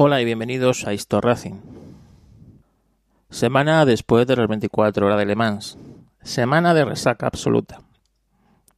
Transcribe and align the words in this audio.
Hola 0.00 0.20
y 0.20 0.24
bienvenidos 0.24 0.86
a 0.86 0.94
Histo 0.94 1.20
Racing. 1.20 1.56
Semana 3.30 3.84
después 3.84 4.28
de 4.28 4.36
las 4.36 4.46
24 4.46 5.04
horas 5.04 5.18
de 5.18 5.26
Le 5.26 5.34
Mans. 5.34 5.76
Semana 6.22 6.72
de 6.72 6.84
resaca 6.84 7.26
absoluta. 7.26 7.80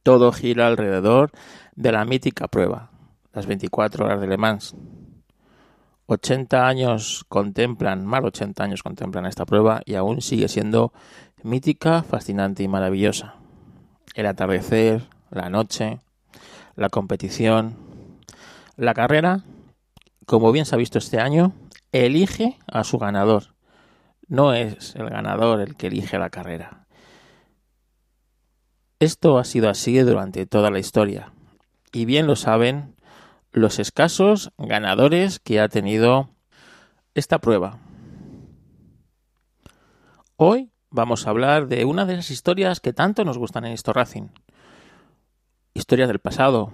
Todo 0.01 0.31
gira 0.31 0.65
alrededor 0.65 1.29
de 1.75 1.91
la 1.91 2.05
mítica 2.05 2.47
prueba, 2.47 2.89
las 3.33 3.45
24 3.45 4.05
horas 4.05 4.19
de 4.19 4.25
Le 4.25 4.37
Mans. 4.37 4.73
80 6.07 6.67
años 6.67 7.23
contemplan, 7.29 8.03
más 8.03 8.21
de 8.21 8.29
80 8.29 8.63
años 8.63 8.81
contemplan 8.81 9.27
esta 9.27 9.45
prueba 9.45 9.83
y 9.85 9.93
aún 9.93 10.23
sigue 10.23 10.47
siendo 10.47 10.91
mítica, 11.43 12.01
fascinante 12.01 12.63
y 12.63 12.67
maravillosa. 12.67 13.35
El 14.15 14.25
atardecer, 14.25 15.03
la 15.29 15.51
noche, 15.51 15.99
la 16.75 16.89
competición, 16.89 17.75
la 18.75 18.95
carrera, 18.95 19.43
como 20.31 20.53
bien 20.53 20.65
se 20.65 20.75
ha 20.75 20.77
visto 20.77 20.97
este 20.97 21.19
año, 21.19 21.51
elige 21.91 22.57
a 22.65 22.85
su 22.85 22.97
ganador. 22.97 23.53
No 24.29 24.53
es 24.53 24.95
el 24.95 25.09
ganador 25.09 25.59
el 25.59 25.75
que 25.75 25.87
elige 25.87 26.17
la 26.17 26.29
carrera. 26.29 26.87
Esto 29.01 29.37
ha 29.37 29.43
sido 29.43 29.69
así 29.69 29.99
durante 29.99 30.45
toda 30.45 30.71
la 30.71 30.79
historia. 30.79 31.33
Y 31.91 32.05
bien 32.05 32.27
lo 32.27 32.37
saben 32.37 32.95
los 33.51 33.77
escasos 33.77 34.53
ganadores 34.57 35.39
que 35.39 35.59
ha 35.59 35.67
tenido 35.67 36.29
esta 37.13 37.39
prueba. 37.39 37.79
Hoy 40.37 40.71
vamos 40.91 41.27
a 41.27 41.31
hablar 41.31 41.67
de 41.67 41.83
una 41.83 42.05
de 42.05 42.13
esas 42.13 42.31
historias 42.31 42.79
que 42.79 42.93
tanto 42.93 43.25
nos 43.25 43.37
gustan 43.37 43.65
en 43.65 43.73
Histo 43.73 43.91
Racing. 43.91 44.29
Historias 45.73 46.07
del 46.07 46.19
pasado, 46.19 46.71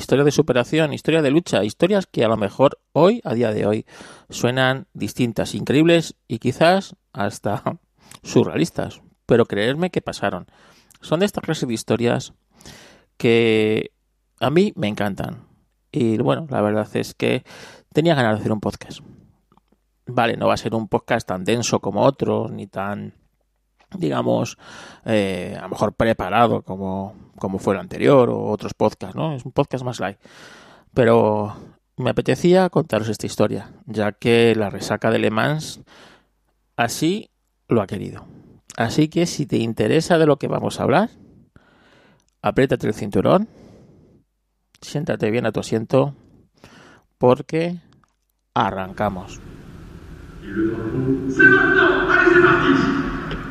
historias 0.00 0.24
de 0.24 0.32
superación, 0.32 0.92
historias 0.92 1.22
de 1.22 1.30
lucha, 1.30 1.64
historias 1.64 2.06
que 2.06 2.24
a 2.24 2.28
lo 2.28 2.36
mejor 2.36 2.78
hoy, 2.92 3.20
a 3.24 3.34
día 3.34 3.52
de 3.52 3.66
hoy, 3.66 3.86
suenan 4.30 4.86
distintas, 4.92 5.54
increíbles 5.54 6.14
y 6.28 6.38
quizás 6.38 6.96
hasta 7.12 7.62
surrealistas. 8.22 9.02
Pero 9.26 9.46
creerme 9.46 9.90
que 9.90 10.02
pasaron. 10.02 10.46
Son 11.00 11.20
de 11.20 11.26
esta 11.26 11.40
clase 11.40 11.66
de 11.66 11.74
historias 11.74 12.34
que 13.16 13.92
a 14.40 14.50
mí 14.50 14.72
me 14.76 14.88
encantan. 14.88 15.46
Y 15.90 16.18
bueno, 16.18 16.46
la 16.50 16.60
verdad 16.60 16.88
es 16.94 17.14
que 17.14 17.44
tenía 17.92 18.14
ganas 18.14 18.34
de 18.34 18.40
hacer 18.40 18.52
un 18.52 18.60
podcast. 18.60 19.00
Vale, 20.06 20.36
no 20.36 20.48
va 20.48 20.54
a 20.54 20.58
ser 20.58 20.74
un 20.74 20.88
podcast 20.88 21.28
tan 21.28 21.44
denso 21.44 21.80
como 21.80 22.02
otros, 22.02 22.50
ni 22.50 22.66
tan, 22.66 23.14
digamos, 23.96 24.58
eh, 25.04 25.56
a 25.58 25.62
lo 25.62 25.68
mejor 25.70 25.94
preparado 25.94 26.62
como, 26.62 27.14
como 27.38 27.58
fue 27.58 27.74
el 27.74 27.80
anterior 27.80 28.30
o 28.30 28.46
otros 28.46 28.74
podcasts, 28.74 29.16
¿no? 29.16 29.34
Es 29.34 29.44
un 29.44 29.52
podcast 29.52 29.84
más 29.84 30.00
light. 30.00 30.18
Pero 30.94 31.54
me 31.96 32.10
apetecía 32.10 32.68
contaros 32.70 33.08
esta 33.08 33.26
historia, 33.26 33.70
ya 33.86 34.12
que 34.12 34.54
la 34.54 34.70
resaca 34.70 35.10
de 35.10 35.18
Le 35.18 35.30
Mans 35.30 35.80
así 36.76 37.30
lo 37.68 37.82
ha 37.82 37.86
querido. 37.86 38.24
Así 38.76 39.08
que 39.08 39.26
si 39.26 39.46
te 39.46 39.58
interesa 39.58 40.18
de 40.18 40.26
lo 40.26 40.38
que 40.38 40.48
vamos 40.48 40.80
a 40.80 40.84
hablar, 40.84 41.10
apriétate 42.40 42.86
el 42.86 42.94
cinturón 42.94 43.48
siéntate 44.82 45.30
bien 45.30 45.46
a 45.46 45.52
tu 45.52 45.60
asiento 45.60 46.14
porque 47.18 47.80
arrancamos. 48.54 49.40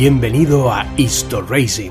Bienvenido 0.00 0.72
a 0.72 0.86
Histo 0.96 1.42
Racing. 1.42 1.90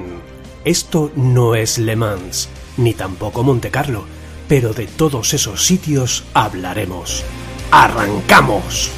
Esto 0.64 1.12
no 1.18 1.56
es 1.56 1.78
Le 1.78 1.98
Mans, 1.98 2.48
ni 2.78 2.94
tampoco 2.94 3.44
Monte 3.44 3.70
Carlo, 3.70 4.06
pero 4.48 4.72
de 4.72 4.88
todos 4.88 5.34
esos 5.34 5.66
sitios 5.66 6.24
hablaremos. 6.34 7.26
¡Arrancamos! 7.70 8.94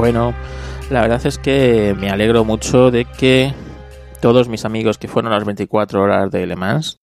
Bueno, 0.00 0.32
la 0.88 1.02
verdad 1.02 1.26
es 1.26 1.36
que 1.36 1.94
me 1.94 2.08
alegro 2.08 2.42
mucho 2.42 2.90
de 2.90 3.04
que 3.04 3.52
todos 4.22 4.48
mis 4.48 4.64
amigos 4.64 4.96
que 4.96 5.08
fueron 5.08 5.30
a 5.30 5.34
las 5.34 5.44
24 5.44 6.00
horas 6.00 6.30
de 6.30 6.46
Le 6.46 6.56
Mans, 6.56 6.96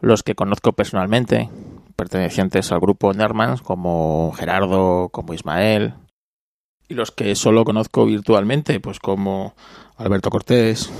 los 0.00 0.22
que 0.22 0.34
conozco 0.34 0.72
personalmente, 0.72 1.50
pertenecientes 1.96 2.72
al 2.72 2.80
grupo 2.80 3.12
Nermans, 3.12 3.60
como 3.60 4.32
Gerardo, 4.32 5.10
como 5.10 5.34
Ismael, 5.34 5.96
y 6.88 6.94
los 6.94 7.10
que 7.10 7.34
solo 7.34 7.62
conozco 7.62 8.06
virtualmente, 8.06 8.80
pues 8.80 9.00
como 9.00 9.54
Alberto 9.98 10.30
Cortés, 10.30 10.90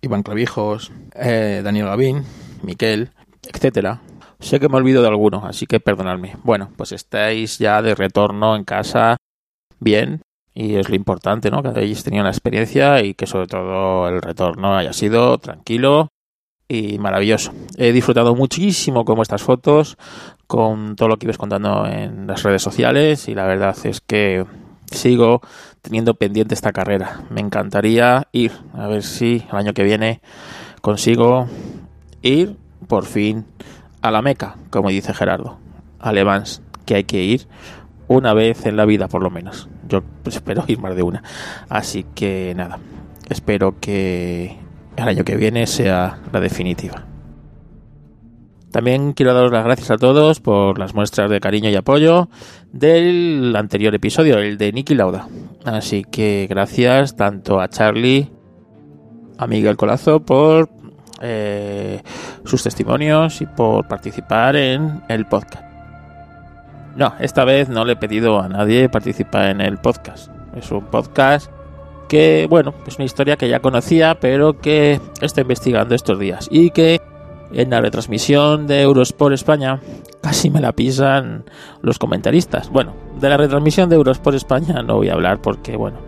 Iván 0.00 0.22
Clavijos, 0.22 0.90
eh, 1.16 1.60
Daniel 1.62 1.88
Gavín, 1.88 2.24
Miquel, 2.62 3.10
etcétera. 3.42 4.00
Sé 4.40 4.58
que 4.58 4.70
me 4.70 4.78
olvido 4.78 5.02
de 5.02 5.08
alguno, 5.08 5.44
así 5.44 5.66
que 5.66 5.80
perdonadme. 5.80 6.36
Bueno, 6.44 6.70
pues 6.78 6.92
estáis 6.92 7.58
ya 7.58 7.82
de 7.82 7.94
retorno 7.94 8.56
en 8.56 8.64
casa 8.64 9.18
bien 9.80 10.22
y 10.56 10.76
es 10.76 10.88
lo 10.88 10.96
importante, 10.96 11.50
¿no? 11.50 11.62
Que 11.62 11.68
hayáis 11.68 12.02
tenido 12.02 12.24
la 12.24 12.30
experiencia 12.30 13.02
y 13.04 13.12
que 13.12 13.26
sobre 13.26 13.46
todo 13.46 14.08
el 14.08 14.22
retorno 14.22 14.74
haya 14.74 14.94
sido 14.94 15.36
tranquilo 15.36 16.08
y 16.66 16.98
maravilloso. 16.98 17.52
He 17.76 17.92
disfrutado 17.92 18.34
muchísimo 18.34 19.04
con 19.04 19.16
vuestras 19.16 19.42
fotos, 19.42 19.98
con 20.46 20.96
todo 20.96 21.10
lo 21.10 21.18
que 21.18 21.26
ibas 21.26 21.36
contando 21.36 21.86
en 21.86 22.26
las 22.26 22.42
redes 22.42 22.62
sociales 22.62 23.28
y 23.28 23.34
la 23.34 23.44
verdad 23.44 23.76
es 23.84 24.00
que 24.00 24.46
sigo 24.90 25.42
teniendo 25.82 26.14
pendiente 26.14 26.54
esta 26.54 26.72
carrera. 26.72 27.20
Me 27.28 27.42
encantaría 27.42 28.26
ir, 28.32 28.52
a 28.72 28.86
ver 28.86 29.02
si 29.02 29.44
el 29.50 29.58
año 29.58 29.74
que 29.74 29.84
viene 29.84 30.22
consigo 30.80 31.48
ir 32.22 32.56
por 32.88 33.04
fin 33.04 33.44
a 34.00 34.10
la 34.10 34.22
Meca, 34.22 34.56
como 34.70 34.88
dice 34.88 35.12
Gerardo, 35.12 35.58
a 36.00 36.14
que 36.86 36.94
hay 36.94 37.04
que 37.04 37.22
ir 37.22 37.46
una 38.08 38.32
vez 38.32 38.64
en 38.64 38.76
la 38.76 38.86
vida 38.86 39.08
por 39.08 39.22
lo 39.22 39.28
menos. 39.28 39.68
Yo 39.88 40.02
pues, 40.22 40.36
espero 40.36 40.64
ir 40.66 40.78
más 40.78 40.94
de 40.96 41.02
una. 41.02 41.22
Así 41.68 42.04
que 42.14 42.54
nada, 42.56 42.78
espero 43.28 43.78
que 43.80 44.56
el 44.96 45.08
año 45.08 45.24
que 45.24 45.36
viene 45.36 45.66
sea 45.66 46.18
la 46.32 46.40
definitiva. 46.40 47.04
También 48.72 49.14
quiero 49.14 49.32
daros 49.32 49.52
las 49.52 49.64
gracias 49.64 49.90
a 49.90 49.96
todos 49.96 50.40
por 50.40 50.78
las 50.78 50.94
muestras 50.94 51.30
de 51.30 51.40
cariño 51.40 51.70
y 51.70 51.76
apoyo 51.76 52.28
del 52.72 53.54
anterior 53.56 53.94
episodio, 53.94 54.38
el 54.38 54.58
de 54.58 54.72
Nicky 54.72 54.94
Lauda. 54.94 55.28
Así 55.64 56.04
que 56.04 56.46
gracias 56.50 57.16
tanto 57.16 57.60
a 57.60 57.68
Charlie, 57.68 58.30
a 59.38 59.46
Miguel 59.46 59.76
Colazo 59.76 60.20
por 60.20 60.68
eh, 61.22 62.02
sus 62.44 62.62
testimonios 62.62 63.40
y 63.40 63.46
por 63.46 63.88
participar 63.88 64.56
en 64.56 65.02
el 65.08 65.26
podcast. 65.26 65.65
No, 66.96 67.12
esta 67.20 67.44
vez 67.44 67.68
no 67.68 67.84
le 67.84 67.92
he 67.92 67.96
pedido 67.96 68.40
a 68.40 68.48
nadie 68.48 68.88
participar 68.88 69.50
en 69.50 69.60
el 69.60 69.76
podcast. 69.76 70.30
Es 70.56 70.70
un 70.70 70.84
podcast 70.86 71.50
que, 72.08 72.46
bueno, 72.48 72.72
es 72.86 72.96
una 72.96 73.04
historia 73.04 73.36
que 73.36 73.48
ya 73.48 73.60
conocía, 73.60 74.18
pero 74.18 74.58
que 74.58 74.98
estoy 75.20 75.42
investigando 75.42 75.94
estos 75.94 76.18
días 76.18 76.48
y 76.50 76.70
que 76.70 77.00
en 77.52 77.70
la 77.70 77.80
retransmisión 77.80 78.66
de 78.66 78.82
Eurosport 78.82 79.34
España 79.34 79.80
casi 80.22 80.48
me 80.48 80.60
la 80.60 80.72
pisan 80.72 81.44
los 81.82 81.98
comentaristas. 81.98 82.70
Bueno, 82.70 82.94
de 83.20 83.28
la 83.28 83.36
retransmisión 83.36 83.90
de 83.90 83.96
Eurosport 83.96 84.34
España 84.36 84.82
no 84.82 84.96
voy 84.96 85.10
a 85.10 85.12
hablar 85.12 85.42
porque, 85.42 85.76
bueno, 85.76 85.98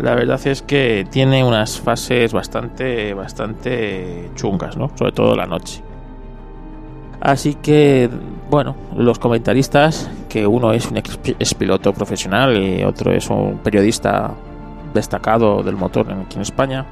la 0.00 0.14
verdad 0.14 0.40
es 0.46 0.62
que 0.62 1.06
tiene 1.10 1.42
unas 1.42 1.80
fases 1.80 2.32
bastante, 2.32 3.14
bastante 3.14 4.30
chungas, 4.36 4.76
¿no? 4.76 4.90
Sobre 4.96 5.12
todo 5.12 5.34
la 5.34 5.46
noche. 5.46 5.85
Así 7.26 7.56
que, 7.56 8.08
bueno, 8.48 8.76
los 8.96 9.18
comentaristas, 9.18 10.08
que 10.28 10.46
uno 10.46 10.72
es 10.72 10.88
un 10.88 10.98
ex, 10.98 11.54
piloto 11.54 11.92
profesional 11.92 12.56
y 12.56 12.84
otro 12.84 13.12
es 13.12 13.28
un 13.28 13.58
periodista 13.64 14.32
destacado 14.94 15.60
del 15.64 15.74
motor 15.74 16.06
aquí 16.12 16.36
en 16.36 16.42
España, 16.42 16.86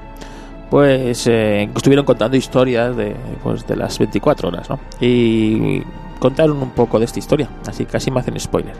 pues 0.70 1.28
eh, 1.28 1.70
estuvieron 1.76 2.04
contando 2.04 2.36
historias 2.36 2.96
de, 2.96 3.14
pues, 3.44 3.64
de 3.64 3.76
las 3.76 3.96
24 3.96 4.48
horas, 4.48 4.69
¿no? 4.69 4.81
Y 5.00 5.84
contaron 6.19 6.60
un 6.60 6.70
poco 6.70 6.98
de 6.98 7.04
esta 7.04 7.20
historia, 7.20 7.48
así 7.69 7.84
que 7.84 7.92
casi 7.92 8.10
me 8.10 8.19
hacen 8.19 8.40
spoiler. 8.40 8.75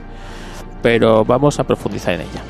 Pero 0.83 1.25
vamos 1.25 1.61
a 1.61 1.65
profundizar 1.65 2.15
en 2.15 2.23
ella. 2.23 2.43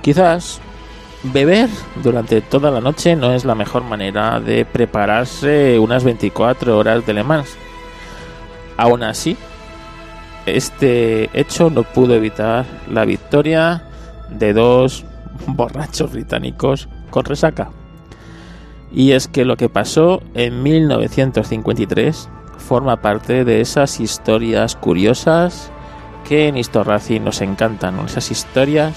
Quizás 0.00 0.62
beber 1.22 1.68
durante 2.02 2.40
toda 2.40 2.70
la 2.70 2.80
noche 2.80 3.16
no 3.16 3.32
es 3.32 3.44
la 3.44 3.54
mejor 3.54 3.82
manera 3.82 4.40
de 4.40 4.64
prepararse 4.64 5.78
unas 5.78 6.04
24 6.04 6.76
horas 6.76 7.06
de 7.06 7.14
Le 7.14 7.24
Mans. 7.24 7.56
Aún 8.76 9.02
así, 9.02 9.36
este 10.46 11.30
hecho 11.38 11.70
no 11.70 11.82
pudo 11.82 12.14
evitar 12.14 12.64
la 12.90 13.04
victoria 13.04 13.84
de 14.30 14.52
dos 14.52 15.04
borrachos 15.46 16.12
británicos 16.12 16.88
con 17.10 17.24
resaca. 17.24 17.70
Y 18.92 19.12
es 19.12 19.28
que 19.28 19.44
lo 19.44 19.56
que 19.56 19.68
pasó 19.68 20.22
en 20.34 20.62
1953 20.62 22.28
forma 22.58 23.00
parte 23.00 23.44
de 23.44 23.60
esas 23.60 24.00
historias 24.00 24.76
curiosas 24.76 25.70
que 26.28 26.48
en 26.48 26.56
Historracing 26.56 27.24
nos 27.24 27.40
encantan, 27.40 27.98
esas 28.00 28.30
historias 28.30 28.94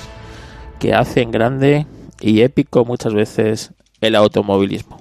que 0.80 0.94
hacen 0.94 1.32
grande 1.32 1.86
y 2.22 2.42
épico 2.42 2.86
muchas 2.86 3.14
veces 3.14 3.72
el 4.02 4.16
automovilismo. 4.16 5.00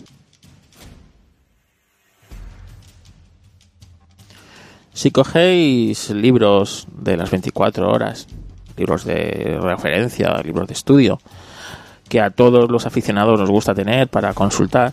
Si 4.92 5.12
cogéis 5.12 6.10
libros 6.10 6.88
de 6.92 7.16
las 7.16 7.30
24 7.30 7.88
horas, 7.88 8.26
libros 8.76 9.04
de 9.04 9.58
referencia, 9.60 10.40
libros 10.42 10.66
de 10.66 10.74
estudio, 10.74 11.20
que 12.08 12.20
a 12.20 12.30
todos 12.30 12.70
los 12.70 12.86
aficionados 12.86 13.38
nos 13.38 13.50
gusta 13.50 13.74
tener 13.74 14.08
para 14.08 14.34
consultar, 14.34 14.92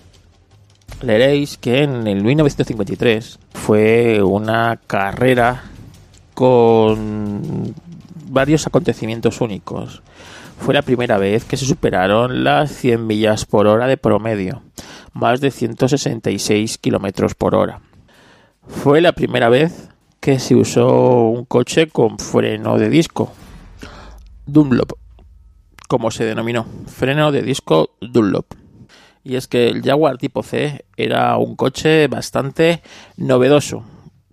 leeréis 1.01 1.57
que 1.57 1.83
en 1.83 2.05
el 2.07 2.23
1953 2.23 3.39
fue 3.53 4.21
una 4.21 4.79
carrera 4.85 5.63
con 6.35 7.73
varios 8.27 8.67
acontecimientos 8.67 9.41
únicos. 9.41 10.03
Fue 10.59 10.73
la 10.73 10.81
primera 10.81 11.17
vez 11.17 11.45
que 11.45 11.57
se 11.57 11.65
superaron 11.65 12.43
las 12.43 12.71
100 12.71 13.05
millas 13.05 13.45
por 13.45 13.67
hora 13.67 13.87
de 13.87 13.97
promedio, 13.97 14.63
más 15.13 15.41
de 15.41 15.51
166 15.51 16.77
kilómetros 16.79 17.35
por 17.35 17.53
hora. 17.53 17.81
Fue 18.67 18.99
la 18.99 19.11
primera 19.11 19.49
vez 19.49 19.89
que 20.19 20.39
se 20.39 20.55
usó 20.55 21.25
un 21.25 21.45
coche 21.45 21.87
con 21.87 22.17
freno 22.17 22.79
de 22.79 22.89
disco 22.89 23.31
Dunlop, 24.47 24.93
como 25.87 26.09
se 26.09 26.25
denominó, 26.25 26.65
freno 26.87 27.31
de 27.31 27.43
disco 27.43 27.91
Dunlop. 28.01 28.53
Y 29.23 29.35
es 29.35 29.47
que 29.47 29.67
el 29.67 29.83
Jaguar 29.83 30.17
tipo 30.17 30.41
C 30.41 30.85
era 30.97 31.37
un 31.37 31.55
coche 31.55 32.07
bastante 32.07 32.81
novedoso. 33.17 33.83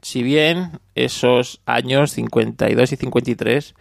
Si 0.01 0.23
bien 0.23 0.81
esos 0.95 1.61
años 1.67 2.13
52 2.13 2.93
y 2.93 2.97
53 2.97 3.75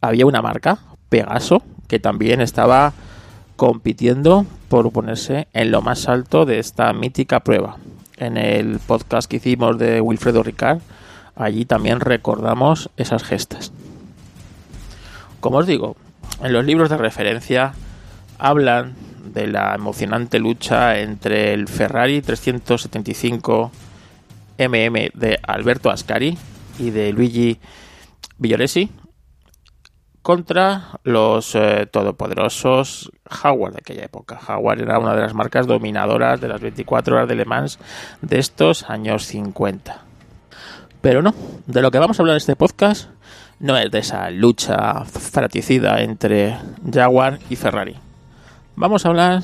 había 0.00 0.26
una 0.26 0.42
marca, 0.42 0.78
Pegaso, 1.08 1.62
que 1.90 1.98
también 1.98 2.40
estaba 2.40 2.92
compitiendo 3.56 4.46
por 4.68 4.92
ponerse 4.92 5.48
en 5.52 5.72
lo 5.72 5.82
más 5.82 6.08
alto 6.08 6.46
de 6.46 6.60
esta 6.60 6.92
mítica 6.92 7.40
prueba. 7.40 7.78
En 8.16 8.36
el 8.36 8.78
podcast 8.78 9.28
que 9.28 9.38
hicimos 9.38 9.76
de 9.76 10.00
Wilfredo 10.00 10.44
Ricard 10.44 10.78
allí 11.34 11.64
también 11.64 11.98
recordamos 11.98 12.90
esas 12.96 13.24
gestas. 13.24 13.72
Como 15.40 15.58
os 15.58 15.66
digo, 15.66 15.96
en 16.44 16.52
los 16.52 16.64
libros 16.64 16.90
de 16.90 16.96
referencia 16.96 17.72
hablan 18.38 18.94
de 19.34 19.48
la 19.48 19.74
emocionante 19.74 20.38
lucha 20.38 21.00
entre 21.00 21.54
el 21.54 21.66
Ferrari 21.66 22.22
375 22.22 23.72
MM 24.58 25.10
de 25.14 25.40
Alberto 25.42 25.90
Ascari 25.90 26.38
y 26.78 26.90
de 26.90 27.12
Luigi 27.12 27.58
Villoresi 28.38 28.90
contra 30.22 31.00
los 31.02 31.54
eh, 31.54 31.86
todopoderosos 31.90 33.10
Jaguar 33.28 33.72
de 33.72 33.78
aquella 33.78 34.04
época. 34.04 34.38
Jaguar 34.38 34.80
era 34.80 34.98
una 34.98 35.14
de 35.14 35.22
las 35.22 35.34
marcas 35.34 35.66
dominadoras 35.66 36.40
de 36.40 36.48
las 36.48 36.60
24 36.60 37.16
horas 37.16 37.28
de 37.28 37.34
Le 37.34 37.44
Mans 37.44 37.78
de 38.20 38.38
estos 38.38 38.88
años 38.90 39.24
50. 39.24 40.02
Pero 41.00 41.22
no, 41.22 41.34
de 41.66 41.82
lo 41.82 41.90
que 41.90 41.98
vamos 41.98 42.18
a 42.18 42.22
hablar 42.22 42.34
en 42.34 42.38
este 42.38 42.56
podcast 42.56 43.08
no 43.58 43.76
es 43.76 43.90
de 43.90 43.98
esa 43.98 44.30
lucha 44.30 45.04
fratricida 45.04 46.00
entre 46.02 46.56
Jaguar 46.92 47.38
y 47.48 47.56
Ferrari. 47.56 47.96
Vamos 48.76 49.04
a 49.04 49.08
hablar 49.08 49.42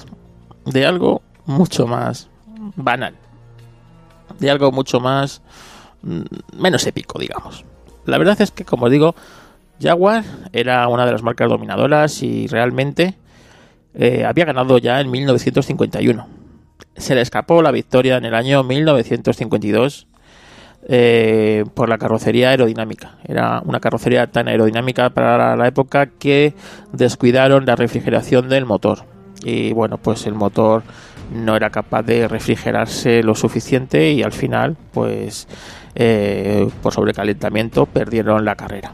de 0.65 0.87
algo 0.87 1.23
mucho 1.45 1.87
más 1.87 2.29
banal, 2.75 3.15
de 4.39 4.51
algo 4.51 4.73
mucho 4.73 5.01
más 5.01 5.43
mm, 6.03 6.23
menos 6.57 6.87
épico, 6.87 7.19
digamos. 7.19 7.65
La 8.05 8.19
verdad 8.19 8.41
es 8.41 8.51
que, 8.51 8.65
como 8.65 8.89
digo, 8.89 9.15
Jaguar 9.81 10.25
era 10.53 10.89
una 10.89 11.05
de 11.07 11.13
las 11.13 11.23
marcas 11.23 11.49
dominadoras 11.49 12.23
y 12.23 12.47
realmente 12.47 13.15
eh, 13.95 14.25
había 14.25 14.45
ganado 14.45 14.79
ya 14.79 15.01
en 15.01 15.11
1951. 15.11 16.29
Se 16.97 17.15
le 17.15 17.21
escapó 17.21 17.63
la 17.63 17.71
victoria 17.71 18.17
en 18.17 18.25
el 18.25 18.35
año 18.35 18.63
1952 18.63 20.07
eh, 20.89 21.65
por 21.75 21.89
la 21.89 21.99
carrocería 21.99 22.51
aerodinámica. 22.51 23.19
Era 23.27 23.61
una 23.65 23.81
carrocería 23.81 24.29
tan 24.29 24.49
aerodinámica 24.49 25.11
para 25.11 25.57
la 25.57 25.67
época 25.67 26.07
que 26.07 26.55
descuidaron 26.93 27.67
la 27.67 27.77
refrigeración 27.77 28.49
del 28.49 28.67
motor. 28.67 29.05
Y 29.43 29.73
bueno, 29.73 29.99
pues 29.99 30.27
el 30.27 30.35
motor 30.35 30.85
no 31.35 31.57
era 31.57 31.71
capaz 31.71 32.03
de 32.03 32.29
refrigerarse 32.29 33.23
lo 33.23 33.35
suficiente 33.35 34.13
y 34.13 34.23
al 34.23 34.33
final, 34.33 34.77
pues 34.93 35.49
eh, 35.95 36.69
por 36.83 36.93
sobrecalentamiento, 36.93 37.87
perdieron 37.87 38.45
la 38.45 38.55
carrera. 38.55 38.93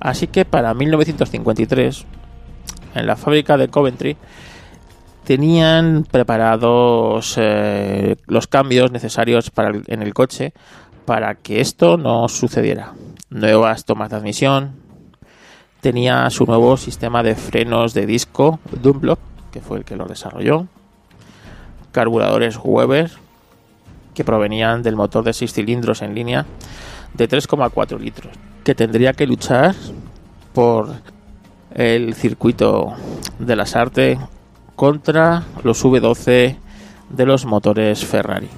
Así 0.00 0.26
que 0.26 0.44
para 0.44 0.74
1953 0.74 2.06
en 2.94 3.06
la 3.06 3.16
fábrica 3.16 3.56
de 3.56 3.68
Coventry, 3.68 4.16
tenían 5.24 6.04
preparados 6.10 7.34
eh, 7.36 8.16
los 8.26 8.46
cambios 8.46 8.90
necesarios 8.90 9.50
para 9.50 9.72
en 9.86 10.02
el 10.02 10.14
coche 10.14 10.52
para 11.04 11.34
que 11.34 11.60
esto 11.60 11.96
no 11.96 12.28
sucediera. 12.28 12.92
Nuevas 13.30 13.84
tomas 13.84 14.10
de 14.10 14.16
admisión, 14.16 14.76
tenía 15.80 16.28
su 16.30 16.44
nuevo 16.46 16.76
sistema 16.76 17.22
de 17.22 17.34
frenos 17.34 17.94
de 17.94 18.06
disco 18.06 18.60
Dunlop, 18.82 19.18
que 19.52 19.60
fue 19.60 19.78
el 19.78 19.84
que 19.84 19.96
lo 19.96 20.06
desarrolló, 20.06 20.66
carburadores 21.92 22.58
Weber, 22.62 23.10
que 24.14 24.24
provenían 24.24 24.82
del 24.82 24.96
motor 24.96 25.24
de 25.24 25.32
6 25.32 25.52
cilindros 25.52 26.02
en 26.02 26.14
línea 26.14 26.46
de 27.14 27.28
3,4 27.28 27.98
litros, 27.98 28.32
que 28.64 28.74
tendría 28.74 29.12
que 29.12 29.26
luchar 29.26 29.74
por 30.52 30.88
el 31.74 32.14
circuito 32.14 32.94
de 33.38 33.56
las 33.56 33.76
artes 33.76 34.18
contra 34.76 35.44
los 35.62 35.84
V12 35.84 36.56
de 37.10 37.26
los 37.26 37.44
motores 37.44 38.04
Ferrari. 38.04 38.48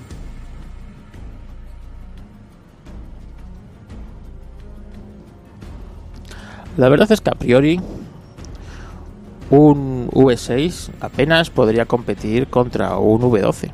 La 6.77 6.89
verdad 6.89 7.11
es 7.13 7.21
que 7.21 7.31
a 7.31 7.35
priori 7.35 7.81
un 9.51 10.09
V6 10.09 10.91
apenas 11.01 11.51
podría 11.51 11.85
competir 11.85 12.47
contra 12.49 12.97
un 12.97 13.21
V12. 13.21 13.71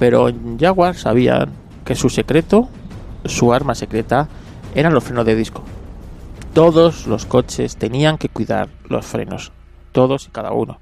Pero 0.00 0.28
en 0.28 0.58
Jaguar 0.58 0.96
sabían 0.96 1.50
que 1.84 1.94
su 1.94 2.08
secreto, 2.08 2.68
su 3.24 3.52
arma 3.52 3.76
secreta, 3.76 4.28
eran 4.74 4.94
los 4.94 5.04
frenos 5.04 5.24
de 5.24 5.36
disco 5.36 5.64
todos 6.54 7.08
los 7.08 7.26
coches 7.26 7.76
tenían 7.76 8.16
que 8.16 8.28
cuidar 8.28 8.68
los 8.88 9.04
frenos, 9.04 9.50
todos 9.90 10.28
y 10.28 10.30
cada 10.30 10.52
uno. 10.52 10.78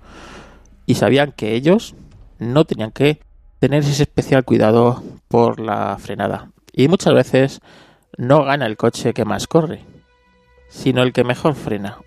Y 0.84 0.96
sabían 0.96 1.32
que 1.32 1.54
ellos 1.54 1.94
no 2.38 2.66
tenían 2.66 2.92
que 2.92 3.20
tener 3.58 3.82
ese 3.82 4.02
especial 4.02 4.44
cuidado 4.44 5.02
por 5.28 5.58
la 5.58 5.96
frenada. 5.98 6.50
Y 6.72 6.88
muchas 6.88 7.14
veces 7.14 7.60
no 8.18 8.44
gana 8.44 8.66
el 8.66 8.76
coche 8.76 9.14
que 9.14 9.24
más 9.24 9.46
corre, 9.46 9.82
sino 10.68 11.02
el 11.02 11.14
que 11.14 11.24
mejor 11.24 11.54
frena. 11.54 11.98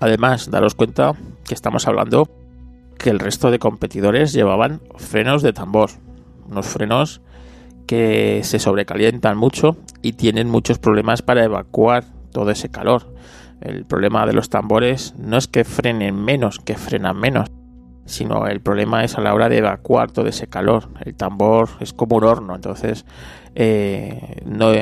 Además, 0.00 0.50
daros 0.50 0.74
cuenta 0.74 1.14
que 1.48 1.54
estamos 1.54 1.88
hablando 1.88 2.28
que 2.98 3.10
el 3.10 3.18
resto 3.18 3.50
de 3.50 3.58
competidores 3.58 4.32
llevaban 4.32 4.80
frenos 4.96 5.42
de 5.42 5.52
tambor, 5.52 5.90
unos 6.48 6.66
frenos 6.66 7.20
que 7.86 8.40
se 8.42 8.58
sobrecalientan 8.58 9.38
mucho 9.38 9.76
y 10.02 10.12
tienen 10.12 10.50
muchos 10.50 10.78
problemas 10.78 11.22
para 11.22 11.44
evacuar 11.44 12.04
todo 12.32 12.50
ese 12.50 12.68
calor. 12.68 13.14
El 13.60 13.84
problema 13.84 14.26
de 14.26 14.32
los 14.32 14.50
tambores 14.50 15.14
no 15.16 15.36
es 15.36 15.46
que 15.48 15.64
frenen 15.64 16.22
menos, 16.22 16.58
que 16.58 16.74
frenan 16.74 17.18
menos, 17.18 17.48
sino 18.04 18.46
el 18.46 18.60
problema 18.60 19.04
es 19.04 19.16
a 19.16 19.20
la 19.20 19.34
hora 19.34 19.48
de 19.48 19.58
evacuar 19.58 20.10
todo 20.10 20.26
ese 20.26 20.46
calor. 20.46 20.88
El 21.04 21.14
tambor 21.14 21.70
es 21.80 21.92
como 21.92 22.16
un 22.16 22.24
horno, 22.24 22.54
entonces 22.54 23.06
eh, 23.54 24.42
no 24.44 24.72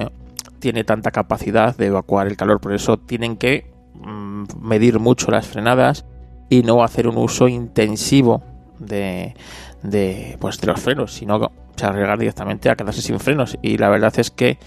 tiene 0.59 0.85
tanta 0.85 1.11
capacidad 1.11 1.77
de 1.77 1.87
evacuar 1.87 2.27
el 2.27 2.37
calor, 2.37 2.61
por 2.61 2.73
eso 2.73 2.99
tienen 2.99 3.37
que 3.37 3.71
mm, 3.95 4.45
medir 4.61 4.99
mucho 4.99 5.31
las 5.31 5.47
frenadas 5.47 6.07
y 6.55 6.63
no 6.63 6.85
hacer 6.85 7.09
un 7.09 7.17
uso 7.17 7.49
intensivo 7.49 8.43
de, 8.79 9.35
de, 9.83 10.37
pues, 10.39 10.61
de 10.61 10.69
los 10.69 10.81
frenos, 10.81 11.13
sino 11.13 11.51
arriesgar 11.83 12.19
directamente 12.19 12.71
a 12.71 12.77
quedarse 12.77 13.03
sin 13.03 13.19
frenos. 13.19 13.59
Y 13.61 13.77
la 13.77 13.89
verdad 13.89 14.13
es 14.19 14.31
que 14.31 14.59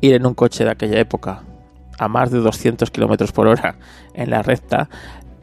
ir 0.00 0.14
en 0.14 0.26
un 0.26 0.34
coche 0.34 0.64
de 0.64 0.70
aquella 0.70 0.98
época 0.98 1.42
a 1.98 2.08
más 2.08 2.30
de 2.30 2.38
200 2.38 2.90
kilómetros 2.90 3.30
por 3.30 3.46
hora 3.46 3.76
en 4.14 4.30
la 4.30 4.42
recta 4.42 4.88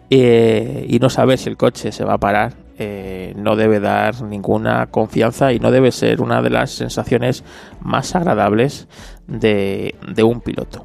eh, 0.10 0.86
y 0.88 1.00
no 1.00 1.10
saber 1.10 1.38
si 1.38 1.50
el 1.50 1.58
coche 1.58 1.92
se 1.92 2.04
va 2.04 2.14
a 2.14 2.18
parar 2.18 2.54
eh, 2.78 3.34
no 3.38 3.56
debe 3.56 3.80
dar 3.80 4.22
ninguna 4.22 4.88
confianza 4.88 5.54
y 5.54 5.60
no 5.60 5.72
debe 5.72 5.94
ser 5.94 6.22
una 6.22 6.42
de 6.42 6.50
las 6.50 6.72
sensaciones 6.72 7.46
más 7.80 8.16
agradables 8.16 8.90
de, 9.28 9.96
de 10.14 10.24
un 10.24 10.42
piloto. 10.42 10.84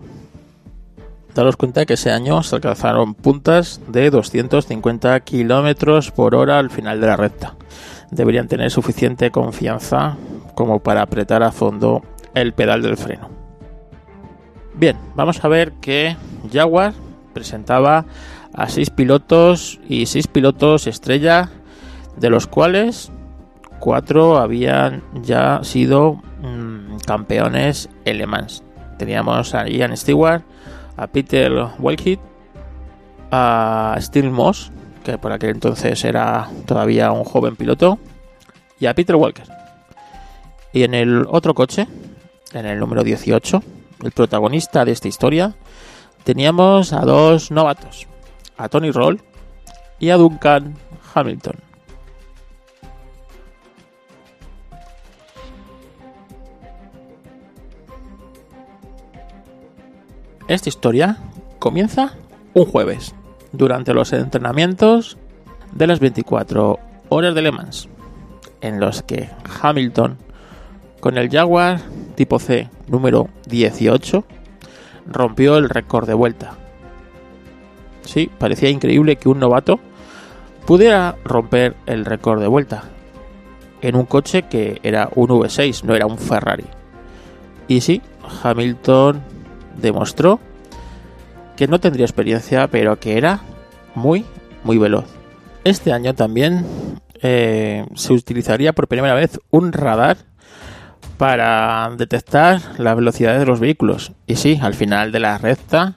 Daros 1.35 1.57
cuenta 1.57 1.87
que 1.87 1.95
ese 1.95 2.11
año 2.11 2.43
se 2.43 2.57
alcanzaron 2.57 3.15
puntas 3.15 3.81
de 3.89 4.11
250 4.11 5.21
kilómetros 5.21 6.11
por 6.11 6.35
hora 6.35 6.59
al 6.59 6.71
final 6.71 7.01
de 7.01 7.07
la 7.07 7.17
recta. 7.17 7.55
Deberían 8.11 8.49
tener 8.49 8.71
suficiente 8.71 9.31
confianza 9.31 10.17
como 10.55 10.81
para 10.81 11.03
apretar 11.03 11.43
a 11.43 11.53
fondo 11.53 12.03
el 12.35 12.53
pedal 12.53 12.83
del 12.83 12.97
freno. 12.97 13.31
Bien, 14.75 14.97
vamos 15.15 15.45
a 15.45 15.49
ver 15.49 15.73
que 15.73 16.17
Jaguar 16.53 16.95
presentaba 17.33 18.07
a 18.53 18.69
seis 18.69 18.91
pilotos 18.91 19.79
y 19.89 20.07
seis 20.07 20.27
pilotos 20.27 20.87
estrella, 20.87 21.51
de 22.17 22.31
los 22.31 22.47
cuales 22.47 23.13
cuatro 23.79 24.39
habían 24.39 25.03
ya 25.23 25.61
sido 25.63 26.21
mmm, 26.43 26.99
campeones 27.07 27.89
en 28.05 28.19
Le 28.19 28.27
Mans. 28.27 28.65
Teníamos 28.99 29.55
a 29.55 29.69
Ian 29.69 29.97
Stewart, 29.97 30.43
a 31.01 31.07
Peter 31.07 31.51
Welkit, 31.79 32.21
a 33.31 33.97
Steel 34.01 34.31
Moss, 34.31 34.71
que 35.03 35.17
por 35.17 35.33
aquel 35.33 35.51
entonces 35.51 36.05
era 36.05 36.51
todavía 36.67 37.11
un 37.11 37.25
joven 37.25 37.57
piloto, 37.57 37.99
y 38.79 38.85
a 38.85 38.95
Peter 38.95 39.17
Walker. 39.17 39.47
Y 40.75 40.83
en 40.83 40.93
el 40.93 41.27
otro 41.27 41.55
coche, 41.55 41.89
en 42.53 42.67
el 42.67 42.79
número 42.79 43.03
18, 43.03 43.63
el 44.03 44.13
protagonista 44.13 44.85
de 44.85 44.93
esta 44.93 45.09
historia, 45.09 45.55
teníamos 46.23 46.93
a 46.93 47.01
dos 47.01 47.51
novatos, 47.51 48.07
a 48.59 48.69
Tony 48.69 48.91
Roll 48.91 49.23
y 49.99 50.11
a 50.11 50.19
Duncan 50.19 50.77
Hamilton. 51.15 51.70
Esta 60.51 60.69
historia 60.69 61.17
comienza 61.61 62.17
un 62.55 62.65
jueves, 62.65 63.15
durante 63.53 63.95
los 63.95 64.13
entrenamientos 64.13 65.17
de 65.71 65.87
las 65.87 66.01
24 66.01 66.77
horas 67.09 67.37
de 67.37 67.43
Le 67.43 67.53
Mans, 67.53 67.89
en 68.61 68.81
los 68.81 69.05
que 69.05 69.31
Hamilton, 69.63 70.19
con 70.99 71.19
el 71.19 71.31
Jaguar 71.31 71.79
tipo 72.17 72.41
C 72.41 72.69
número 72.89 73.29
18, 73.47 74.25
rompió 75.07 75.57
el 75.57 75.69
récord 75.69 76.09
de 76.09 76.15
vuelta. 76.15 76.55
Sí, 78.03 78.29
parecía 78.37 78.71
increíble 78.71 79.15
que 79.15 79.29
un 79.29 79.39
novato 79.39 79.79
pudiera 80.67 81.15
romper 81.23 81.77
el 81.87 82.05
récord 82.05 82.41
de 82.41 82.49
vuelta 82.49 82.83
en 83.83 83.95
un 83.95 84.05
coche 84.05 84.43
que 84.49 84.81
era 84.83 85.11
un 85.15 85.29
V6, 85.29 85.85
no 85.85 85.95
era 85.95 86.07
un 86.07 86.19
Ferrari. 86.19 86.67
Y 87.69 87.83
sí, 87.83 88.03
Hamilton 88.43 89.23
demostró 89.77 90.41
que 91.57 91.69
no 91.69 91.81
tendría 91.81 92.07
experiencia, 92.07 92.69
pero 92.69 92.99
que 92.99 93.19
era 93.19 93.41
muy, 93.95 94.25
muy 94.65 94.79
veloz. 94.79 95.05
Este 95.65 95.93
año 95.93 96.15
también 96.15 96.65
eh, 97.23 97.85
se 97.95 98.13
utilizaría 98.13 98.73
por 98.73 98.89
primera 98.89 99.15
vez 99.15 99.39
un 99.51 99.73
radar 99.73 100.17
para 101.19 101.91
detectar 101.99 102.63
las 102.79 102.97
velocidades 102.97 103.41
de 103.41 103.47
los 103.47 103.61
vehículos. 103.61 104.13
Y 104.27 104.37
sí, 104.37 104.59
al 104.63 104.73
final 104.73 105.13
de 105.13 105.21
la 105.21 105.37
recta, 105.37 105.97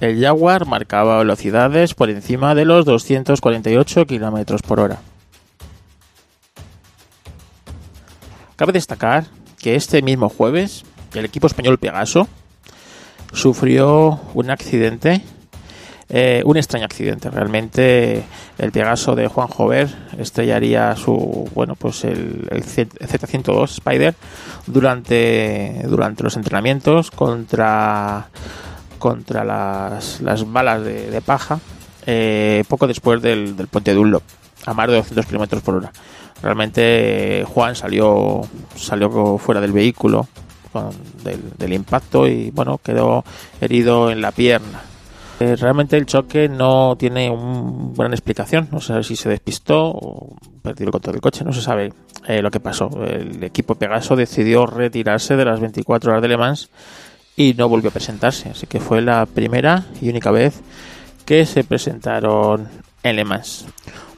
el 0.00 0.20
Jaguar 0.20 0.66
marcaba 0.66 1.18
velocidades 1.18 1.94
por 1.94 2.10
encima 2.10 2.54
de 2.54 2.66
los 2.66 2.84
248 2.84 4.06
km 4.06 4.60
por 4.60 4.80
hora. 4.80 4.98
Cabe 8.56 8.72
destacar 8.72 9.24
que 9.58 9.76
este 9.76 10.02
mismo 10.02 10.28
jueves, 10.28 10.84
el 11.14 11.24
equipo 11.24 11.46
español 11.46 11.78
Pegaso 11.78 12.28
sufrió 13.32 14.20
un 14.34 14.50
accidente, 14.50 15.22
eh, 16.08 16.42
un 16.44 16.56
extraño 16.56 16.84
accidente. 16.84 17.30
Realmente 17.30 18.24
el 18.58 18.72
Pegaso 18.72 19.14
de 19.14 19.28
Juan 19.28 19.48
Jover 19.48 19.88
estrellaría 20.18 20.96
su, 20.96 21.48
bueno, 21.54 21.76
pues 21.76 22.04
el, 22.04 22.48
el 22.50 22.64
Z102 22.64 23.64
Spider 23.70 24.14
durante, 24.66 25.82
durante 25.84 26.22
los 26.22 26.36
entrenamientos 26.36 27.10
contra, 27.10 28.28
contra 28.98 29.44
las, 29.44 30.20
las 30.20 30.50
balas 30.50 30.82
de, 30.82 31.22
paja 31.24 31.60
eh, 32.06 32.64
poco 32.68 32.86
después 32.86 33.22
del, 33.22 33.56
del 33.56 33.68
puente 33.68 33.94
Dunlop 33.94 34.22
a 34.66 34.74
más 34.74 34.88
de 34.88 34.96
200 34.96 35.26
km 35.26 35.60
por 35.60 35.76
hora. 35.76 35.92
Realmente 36.42 37.44
Juan 37.46 37.74
salió, 37.76 38.42
salió 38.76 39.38
fuera 39.38 39.60
del 39.60 39.72
vehículo 39.72 40.26
con, 40.72 40.90
del, 41.22 41.72
impacto 41.72 42.26
y 42.26 42.50
bueno 42.50 42.78
quedó 42.82 43.24
herido 43.60 44.10
en 44.10 44.20
la 44.20 44.32
pierna. 44.32 44.82
Eh, 45.40 45.56
realmente 45.56 45.96
el 45.96 46.04
choque 46.04 46.48
no 46.48 46.96
tiene 46.98 47.30
una 47.30 47.94
gran 47.94 48.12
explicación, 48.12 48.68
no 48.70 48.80
se 48.80 49.02
si 49.02 49.16
se 49.16 49.30
despistó 49.30 49.86
o 49.86 50.36
perdió 50.62 50.86
el 50.86 50.92
control 50.92 51.14
del 51.14 51.22
coche, 51.22 51.44
no 51.44 51.52
se 51.52 51.62
sabe 51.62 51.92
eh, 52.26 52.42
lo 52.42 52.50
que 52.50 52.60
pasó. 52.60 52.90
El 53.04 53.42
equipo 53.42 53.74
Pegaso 53.74 54.16
decidió 54.16 54.66
retirarse 54.66 55.36
de 55.36 55.44
las 55.46 55.60
24 55.60 56.10
horas 56.10 56.22
de 56.22 56.28
Le 56.28 56.36
Mans 56.36 56.68
y 57.36 57.54
no 57.54 57.68
volvió 57.68 57.88
a 57.88 57.92
presentarse, 57.92 58.50
así 58.50 58.66
que 58.66 58.80
fue 58.80 59.00
la 59.00 59.24
primera 59.24 59.86
y 60.02 60.10
única 60.10 60.30
vez 60.30 60.60
que 61.24 61.46
se 61.46 61.64
presentaron 61.64 62.68
en 63.02 63.16
Le 63.16 63.24
Mans. 63.24 63.64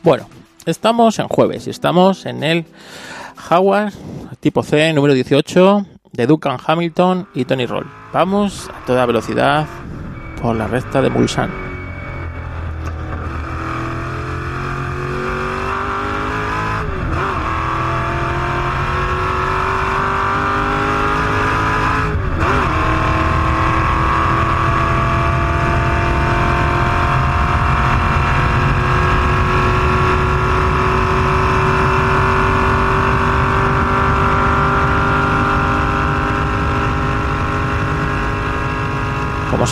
Bueno, 0.03 0.27
estamos 0.67 1.21
en 1.21 1.29
jueves 1.29 1.69
y 1.69 1.71
estamos 1.71 2.27
en 2.27 2.43
el 2.43 2.65
Jaguar 3.37 3.93
tipo 4.41 4.63
C 4.63 4.93
número 4.93 5.15
18 5.15 5.87
de 6.12 6.26
Duncan 6.26 6.59
Hamilton 6.64 7.26
y 7.35 7.45
Tony 7.45 7.66
Roll. 7.66 7.87
Vamos 8.12 8.71
a 8.71 8.85
toda 8.87 9.07
velocidad 9.07 9.66
por 10.40 10.57
la 10.57 10.69
recta 10.69 11.02
de 11.02 11.11
Mulsanne. 11.11 11.72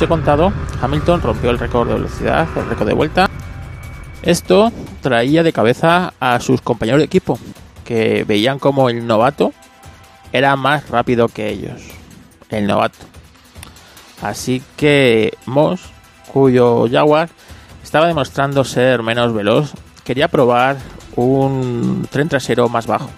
Os 0.01 0.05
he 0.05 0.09
contado, 0.09 0.51
Hamilton 0.81 1.21
rompió 1.21 1.51
el 1.51 1.59
récord 1.59 1.87
de 1.87 1.93
velocidad, 1.93 2.49
el 2.57 2.67
récord 2.71 2.89
de 2.89 2.95
vuelta. 2.95 3.29
Esto 4.23 4.73
traía 5.03 5.43
de 5.43 5.53
cabeza 5.53 6.15
a 6.19 6.41
sus 6.41 6.63
compañeros 6.63 7.01
de 7.01 7.05
equipo, 7.05 7.39
que 7.85 8.25
veían 8.25 8.59
como 8.59 8.89
el 8.89 9.07
novato 9.07 9.53
era 10.33 10.57
más 10.57 10.89
rápido 10.89 11.29
que 11.29 11.51
ellos, 11.51 11.83
el 12.49 12.67
novato. 12.67 12.97
Así 14.23 14.63
que 14.79 15.37
Moss, 15.45 15.83
cuyo 16.33 16.89
Jaguar 16.91 17.29
estaba 17.83 18.07
demostrando 18.07 18.65
ser 18.65 19.03
menos 19.03 19.35
veloz, 19.35 19.75
quería 20.03 20.29
probar 20.29 20.79
un 21.15 22.09
tren 22.11 22.31
trasero 22.31 22.71
más 22.71 22.87
bajo. 22.87 23.11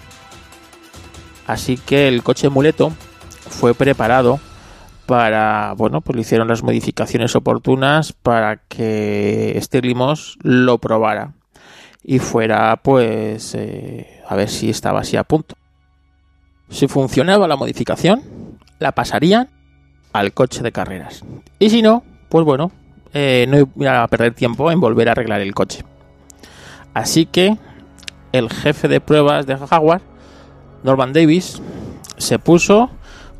Así 1.47 1.77
que 1.77 2.09
el 2.09 2.23
coche 2.23 2.49
muleto 2.49 2.91
fue 3.49 3.73
preparado 3.73 4.41
para, 5.05 5.73
bueno, 5.77 6.01
pues 6.01 6.15
le 6.15 6.21
hicieron 6.21 6.47
las 6.47 6.63
modificaciones 6.63 7.35
oportunas 7.35 8.13
para 8.13 8.57
que 8.57 9.57
Stirling 9.61 9.97
Moss 9.97 10.37
lo 10.41 10.77
probara 10.77 11.33
y 12.03 12.19
fuera, 12.19 12.77
pues, 12.83 13.55
eh, 13.55 14.21
a 14.27 14.35
ver 14.35 14.49
si 14.49 14.69
estaba 14.69 15.01
así 15.01 15.17
a 15.17 15.23
punto. 15.23 15.55
Si 16.69 16.87
funcionaba 16.87 17.47
la 17.47 17.55
modificación, 17.55 18.21
la 18.79 18.93
pasarían 18.93 19.49
al 20.11 20.33
coche 20.33 20.61
de 20.63 20.71
carreras. 20.71 21.23
Y 21.59 21.69
si 21.69 21.81
no, 21.81 22.03
pues 22.29 22.45
bueno, 22.45 22.71
eh, 23.13 23.45
no 23.47 23.57
iba 23.57 24.03
a 24.03 24.07
perder 24.07 24.33
tiempo 24.33 24.71
en 24.71 24.79
volver 24.79 25.07
a 25.07 25.11
arreglar 25.13 25.41
el 25.41 25.53
coche. 25.53 25.83
Así 26.93 27.25
que 27.25 27.57
el 28.31 28.49
jefe 28.49 28.87
de 28.87 28.99
pruebas 28.99 29.45
de 29.45 29.55
Jaguar, 29.57 30.01
Norman 30.83 31.13
Davis, 31.13 31.61
se 32.17 32.39
puso 32.39 32.89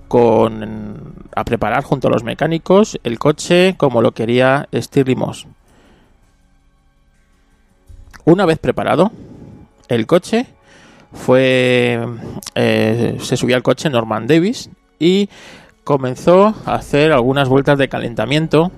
con, 0.07 1.02
a 1.35 1.43
preparar 1.43 1.83
junto 1.83 2.07
a 2.07 2.11
los 2.11 2.23
mecánicos 2.23 2.99
el 3.03 3.19
coche 3.19 3.75
como 3.77 4.01
lo 4.01 4.11
quería 4.11 4.67
Stirling 4.73 5.17
Moss. 5.17 5.47
Una 8.25 8.45
vez 8.45 8.57
preparado, 8.57 9.11
el 9.87 10.07
coche 10.07 10.47
fue 11.11 11.99
eh, 12.55 13.17
se 13.19 13.37
subió 13.37 13.55
al 13.55 13.63
coche 13.63 13.89
Norman 13.89 14.27
Davis 14.27 14.69
y 14.99 15.29
comenzó 15.83 16.55
a 16.65 16.75
hacer 16.75 17.11
algunas 17.11 17.49
vueltas 17.49 17.77
de 17.77 17.89
calentamiento 17.89 18.71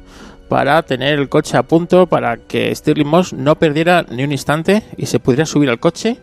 para 0.49 0.81
tener 0.83 1.19
el 1.19 1.29
coche 1.29 1.57
a 1.57 1.63
punto 1.63 2.07
para 2.07 2.37
que 2.37 2.73
Stirling 2.73 3.07
Moss 3.07 3.33
no 3.33 3.55
perdiera 3.55 4.05
ni 4.09 4.23
un 4.23 4.31
instante 4.31 4.83
y 4.97 5.05
se 5.05 5.19
pudiera 5.19 5.45
subir 5.45 5.69
al 5.69 5.79
coche 5.79 6.19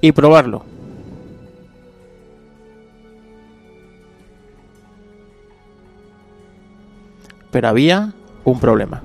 y 0.00 0.12
probarlo. 0.12 0.64
Pero 7.50 7.68
había 7.68 8.12
un 8.44 8.60
problema. 8.60 9.02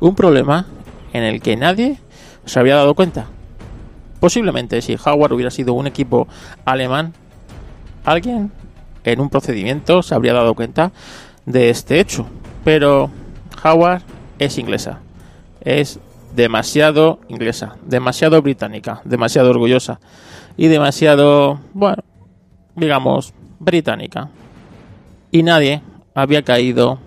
Un 0.00 0.14
problema 0.14 0.66
en 1.12 1.24
el 1.24 1.40
que 1.40 1.56
nadie 1.56 1.98
se 2.44 2.58
había 2.58 2.76
dado 2.76 2.94
cuenta. 2.94 3.26
Posiblemente 4.20 4.82
si 4.82 4.96
Howard 4.96 5.32
hubiera 5.32 5.50
sido 5.50 5.74
un 5.74 5.86
equipo 5.86 6.26
alemán, 6.64 7.12
alguien 8.04 8.50
en 9.04 9.20
un 9.20 9.30
procedimiento 9.30 10.02
se 10.02 10.14
habría 10.14 10.32
dado 10.32 10.54
cuenta 10.54 10.92
de 11.46 11.70
este 11.70 12.00
hecho. 12.00 12.26
Pero 12.64 13.10
Howard 13.64 14.02
es 14.38 14.58
inglesa. 14.58 15.00
Es 15.60 16.00
demasiado 16.34 17.20
inglesa, 17.28 17.76
demasiado 17.84 18.40
británica, 18.42 19.00
demasiado 19.04 19.50
orgullosa 19.50 19.98
y 20.56 20.68
demasiado, 20.68 21.60
bueno, 21.72 22.02
digamos, 22.76 23.32
británica. 23.58 24.28
Y 25.30 25.42
nadie 25.42 25.82
había 26.14 26.42
caído 26.42 26.98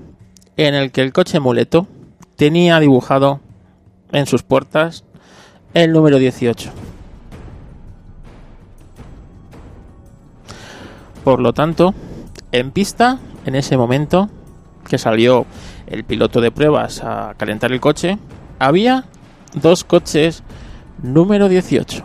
en 0.65 0.75
el 0.75 0.91
que 0.91 1.01
el 1.01 1.13
coche 1.13 1.39
muleto 1.39 1.87
tenía 2.35 2.79
dibujado 2.79 3.39
en 4.11 4.25
sus 4.25 4.43
puertas 4.43 5.03
el 5.73 5.91
número 5.91 6.19
18. 6.19 6.71
Por 11.23 11.39
lo 11.39 11.53
tanto, 11.53 11.93
en 12.51 12.71
pista, 12.71 13.19
en 13.45 13.55
ese 13.55 13.77
momento 13.77 14.29
que 14.87 14.97
salió 14.97 15.45
el 15.87 16.03
piloto 16.03 16.41
de 16.41 16.51
pruebas 16.51 17.01
a 17.03 17.33
calentar 17.37 17.71
el 17.71 17.79
coche, 17.79 18.17
había 18.59 19.05
dos 19.53 19.83
coches 19.83 20.43
número 21.01 21.47
18. 21.47 22.03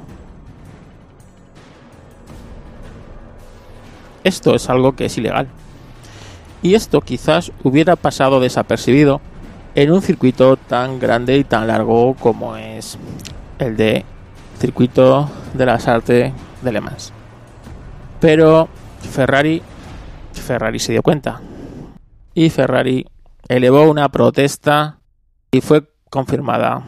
Esto 4.25 4.55
es 4.55 4.69
algo 4.69 4.97
que 4.97 5.07
es 5.07 5.19
ilegal. 5.19 5.49
Y 6.63 6.75
esto 6.75 7.01
quizás 7.01 7.53
hubiera 7.63 7.97
pasado 7.97 8.41
desapercibido 8.41 9.21
en 9.75 9.93
un 9.93 10.03
circuito 10.03 10.57
tan 10.57 10.99
grande 10.99 11.37
y 11.37 11.45
tan 11.45 11.67
largo 11.67 12.15
como 12.15 12.57
es 12.57 12.99
el 13.59 13.77
de 13.77 14.05
circuito 14.59 15.31
de 15.55 15.67
las 15.67 15.87
artes 15.87 16.33
de 16.63 16.73
Le 16.73 16.81
Mans. 16.81 17.13
Pero 18.21 18.69
Ferrari, 19.11 19.63
Ferrari 20.33 20.79
se 20.79 20.93
dio 20.93 21.03
cuenta 21.03 21.41
y 22.35 22.51
Ferrari 22.51 23.07
elevó 23.49 23.89
una 23.91 24.09
protesta 24.09 24.99
y 25.51 25.61
fue 25.61 25.89
confirmada 26.11 26.83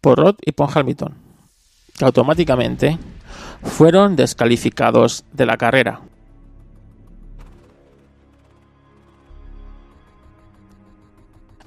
por 0.00 0.18
Rod 0.18 0.36
y 0.44 0.52
por 0.52 0.70
Hamilton, 0.72 1.14
automáticamente 2.00 2.98
fueron 3.62 4.16
descalificados 4.16 5.24
de 5.32 5.46
la 5.46 5.56
carrera. 5.56 6.00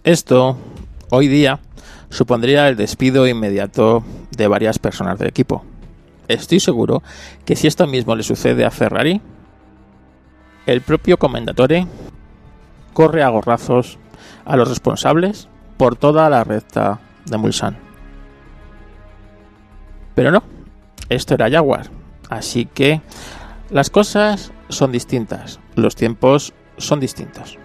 Esto, 0.10 0.58
hoy 1.12 1.28
día, 1.28 1.60
supondría 2.10 2.68
el 2.68 2.76
despido 2.76 3.28
inmediato 3.28 4.04
de 4.36 4.48
varias 4.48 4.80
personas 4.80 5.20
del 5.20 5.28
equipo. 5.28 5.64
Estoy 6.28 6.60
seguro 6.60 7.04
que 7.46 7.56
si 7.56 7.68
esto 7.68 7.86
mismo 7.86 8.16
le 8.16 8.24
sucede 8.24 8.66
a 8.66 8.72
Ferrari, 8.72 9.22
el 10.66 10.82
propio 10.82 11.18
Comendatore 11.18 11.86
corre 12.94 13.22
a 13.22 13.30
gorrazos 13.30 14.00
a 14.46 14.58
los 14.58 14.68
responsables 14.68 15.48
por 15.78 15.96
toda 15.96 16.28
la 16.32 16.44
recta 16.44 17.00
de 17.28 17.38
Mulsanne. 17.38 17.78
Pero 20.16 20.32
no, 20.32 20.42
esto 21.10 21.36
era 21.36 21.52
Jaguar, 21.52 21.92
así 22.32 22.66
que 22.66 23.02
las 23.70 23.92
cosas 23.92 24.52
son 24.70 24.92
distintas, 24.92 25.60
los 25.76 25.96
tiempos 25.96 26.56
son 26.80 27.00
distintos. 27.00 27.60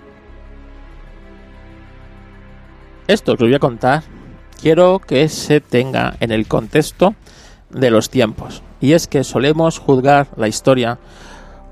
Esto 3.06 3.36
que 3.36 3.44
os 3.44 3.50
voy 3.50 3.54
a 3.54 3.58
contar 3.58 4.02
quiero 4.62 4.98
que 4.98 5.28
se 5.28 5.60
tenga 5.60 6.16
en 6.20 6.30
el 6.30 6.48
contexto 6.48 7.14
de 7.68 7.90
los 7.90 8.08
tiempos. 8.08 8.62
Y 8.80 8.92
es 8.92 9.06
que 9.06 9.24
solemos 9.24 9.78
juzgar 9.78 10.28
la 10.36 10.48
historia 10.48 10.98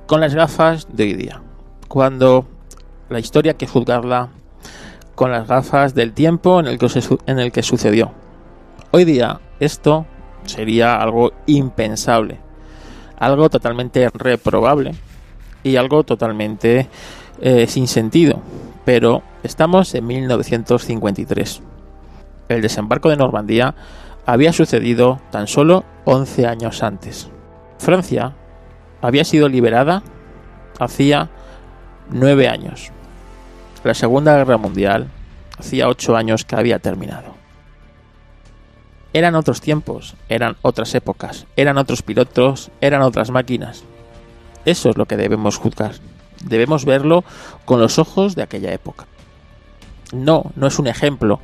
con 0.07 0.21
las 0.21 0.35
gafas 0.35 0.89
de 0.95 1.05
hoy 1.05 1.15
día. 1.15 1.41
Cuando 1.89 2.47
la 3.09 3.19
historia 3.19 3.53
hay 3.53 3.57
que 3.57 3.67
juzgarla 3.67 4.29
con 5.15 5.31
las 5.31 5.49
gafas 5.49 5.95
del 5.95 6.13
tiempo 6.13 6.61
en 6.61 6.67
el 6.67 7.53
que, 7.53 7.63
sucedió. 7.63 8.13
Hoy 8.91 9.07
día 9.07 9.41
esto 9.59 10.05
sería 10.45 10.97
algo 10.97 11.33
impensable, 11.47 12.41
algo 13.19 13.49
totalmente 13.49 14.11
reprobable 14.13 14.95
y 15.63 15.77
algo 15.77 16.03
totalmente 16.05 16.89
eh, 17.41 17.67
sin 17.69 17.89
sentido. 17.89 18.43
Pero 18.85 19.23
estamos 19.43 19.95
en 19.95 20.07
1953 20.07 21.63
el 22.55 22.63
desembarco 22.63 23.09
de 23.09 23.17
Normandía 23.17 23.75
había 24.27 24.53
sucedido 24.53 25.21
tan 25.31 25.47
solo 25.47 25.85
11 26.05 26.47
años 26.47 26.83
antes. 26.83 27.29
Francia 27.79 28.35
había 29.01 29.25
sido 29.25 29.49
liberada 29.49 30.03
hacía 30.79 31.31
9 32.11 32.49
años. 32.49 32.91
La 33.85 33.95
Segunda 33.95 34.37
Guerra 34.37 34.59
Mundial 34.59 35.09
hacía 35.59 35.89
8 35.89 36.17
años 36.17 36.45
que 36.45 36.57
había 36.57 36.79
terminado. 36.79 37.33
Eran 39.13 39.35
otros 39.35 39.61
tiempos, 39.61 40.15
eran 40.29 40.57
otras 40.63 40.95
épocas, 40.95 41.47
eran 41.57 41.77
otros 41.77 42.03
pilotos, 42.03 42.71
eran 42.81 43.03
otras 43.03 43.31
máquinas. 43.31 43.85
Eso 44.65 44.91
es 44.91 44.97
lo 44.97 45.07
que 45.07 45.17
debemos 45.17 45.59
juzgar. 45.59 45.93
Debemos 46.45 46.85
verlo 46.85 47.25
con 47.65 47.81
los 47.81 47.99
ojos 47.99 48.35
de 48.35 48.43
aquella 48.43 48.73
época. 48.73 49.07
No, 50.13 50.53
no 50.57 50.67
es 50.67 50.79
un 50.79 50.87
ejemplo 50.87 51.41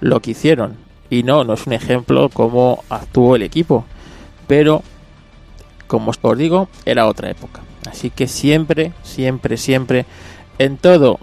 lo 0.00 0.20
que 0.20 0.32
hicieron. 0.32 0.76
Y 1.08 1.22
no, 1.22 1.44
no 1.44 1.54
es 1.54 1.66
un 1.66 1.72
ejemplo 1.72 2.28
cómo 2.28 2.84
actuó 2.88 3.36
el 3.36 3.42
equipo. 3.42 3.84
Pero, 4.46 4.82
como 5.86 6.10
os 6.10 6.38
digo, 6.38 6.68
era 6.84 7.06
otra 7.06 7.30
época. 7.30 7.62
Así 7.90 8.10
que 8.10 8.28
siempre, 8.28 8.92
siempre, 9.02 9.56
siempre, 9.56 10.06
en 10.58 10.76
todo 10.76 11.18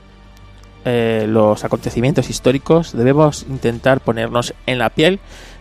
eh, 0.85 1.25
los 1.27 1.63
acontecimientos 1.63 2.29
históricos 2.29 2.93
debemos 2.93 3.45
intentar 3.49 3.99
ponernos 3.99 4.53
en 4.65 4.79
la 4.79 4.89
piel 4.89 5.19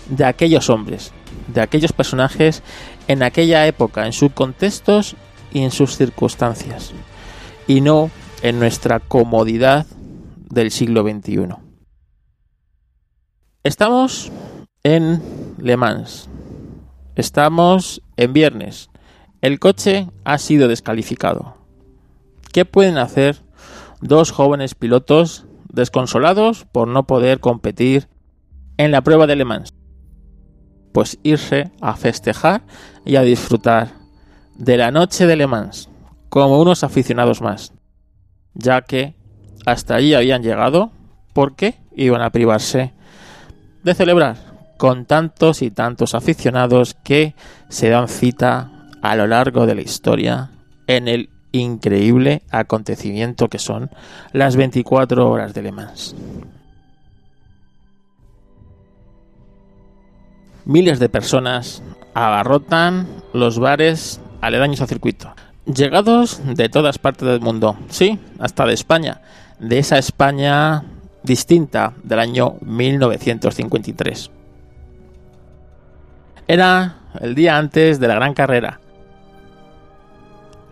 de 0.09 0.25
aquellos 0.25 0.71
hombres, 0.71 1.13
de 1.49 1.61
aquellos 1.61 1.93
personajes 1.93 2.63
en 3.09 3.23
aquella 3.23 3.67
época, 3.67 4.07
en 4.07 4.13
sus 4.13 4.33
contextos 4.33 5.17
y 5.53 5.63
en 5.63 5.73
sus 5.73 5.97
circunstancias, 5.97 6.93
y 7.67 7.81
no 7.81 8.11
en 8.43 8.59
nuestra 8.59 9.01
comodidad 9.01 9.87
del 10.51 10.71
siglo 10.71 11.03
XXI. 11.03 11.49
Estamos 13.63 14.31
en 14.83 15.21
Le 15.59 15.77
Mans. 15.77 16.29
Estamos 17.17 18.03
en 18.17 18.33
viernes. 18.33 18.91
El 19.41 19.59
coche 19.59 20.09
ha 20.25 20.39
sido 20.39 20.69
descalificado. 20.69 21.57
¿Qué 22.53 22.65
pueden 22.65 22.99
hacer 22.99 23.43
dos 24.01 24.31
jóvenes 24.31 24.75
pilotos 24.75 25.47
desconsolados 25.73 26.67
por 26.71 26.89
no 26.89 27.07
poder 27.07 27.41
competir 27.41 28.09
en 28.77 28.93
la 28.93 29.03
prueba 29.03 29.27
de 29.27 29.37
Le 29.37 29.45
Mans? 29.45 29.75
Pues 30.93 31.19
irse 31.23 31.73
a 31.81 31.97
festejar 31.97 32.63
y 33.05 33.17
a 33.17 33.23
disfrutar 33.23 33.93
de 34.55 34.77
la 34.77 34.91
noche 34.91 35.27
de 35.27 35.37
Le 35.37 35.47
Mans 35.47 35.91
como 36.29 36.61
unos 36.61 36.85
aficionados 36.85 37.41
más, 37.41 37.73
ya 38.55 38.83
que 38.83 39.15
hasta 39.65 39.97
allí 39.97 40.15
habían 40.15 40.43
llegado 40.43 40.91
porque 41.33 41.77
iban 41.95 42.23
a 42.23 42.31
privarse 42.31 42.93
de 43.83 43.95
celebrar 43.95 44.37
con 44.79 45.07
tantos 45.07 45.63
y 45.63 45.71
tantos 45.71 46.15
aficionados 46.15 46.97
que 47.03 47.35
se 47.69 47.89
dan 47.89 48.09
cita 48.09 48.71
a 49.03 49.17
lo 49.17 49.27
largo 49.27 49.67
de 49.67 49.75
la 49.75 49.81
historia 49.81 50.51
en 50.87 51.09
el 51.09 51.31
increíble 51.53 52.43
acontecimiento 52.51 53.49
que 53.49 53.59
son 53.59 53.91
las 54.33 54.57
24 54.57 55.31
horas 55.31 55.55
de 55.55 55.63
Le 55.63 55.73
Mans. 55.73 56.15
Miles 60.65 60.99
de 60.99 61.09
personas 61.09 61.83
abarrotan 62.13 63.07
los 63.33 63.59
bares 63.59 64.21
aledaños 64.41 64.81
al 64.81 64.89
circuito. 64.89 65.33
Llegados 65.67 66.41
de 66.45 66.69
todas 66.69 66.99
partes 66.99 67.27
del 67.27 67.41
mundo, 67.41 67.77
sí, 67.89 68.21
hasta 68.39 68.67
de 68.67 68.75
España, 68.75 69.21
de 69.59 69.81
esa 69.81 69.99
España 69.99 70.85
distinta 71.25 71.93
del 72.05 72.21
año 72.21 72.55
1953. 72.61 74.31
Era 76.47 77.01
el 77.21 77.35
día 77.35 77.59
antes 77.59 77.99
de 77.99 78.07
la 78.07 78.15
gran 78.15 78.33
carrera, 78.33 78.79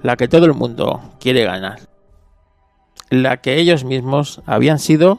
la 0.05 0.15
que 0.17 0.29
todo 0.29 0.47
el 0.47 0.55
mundo 0.55 1.01
quiere 1.19 1.45
ganar, 1.45 1.81
la 3.11 3.39
que 3.39 3.59
ellos 3.59 3.83
mismos 3.83 4.43
habían 4.47 4.79
sido 4.79 5.19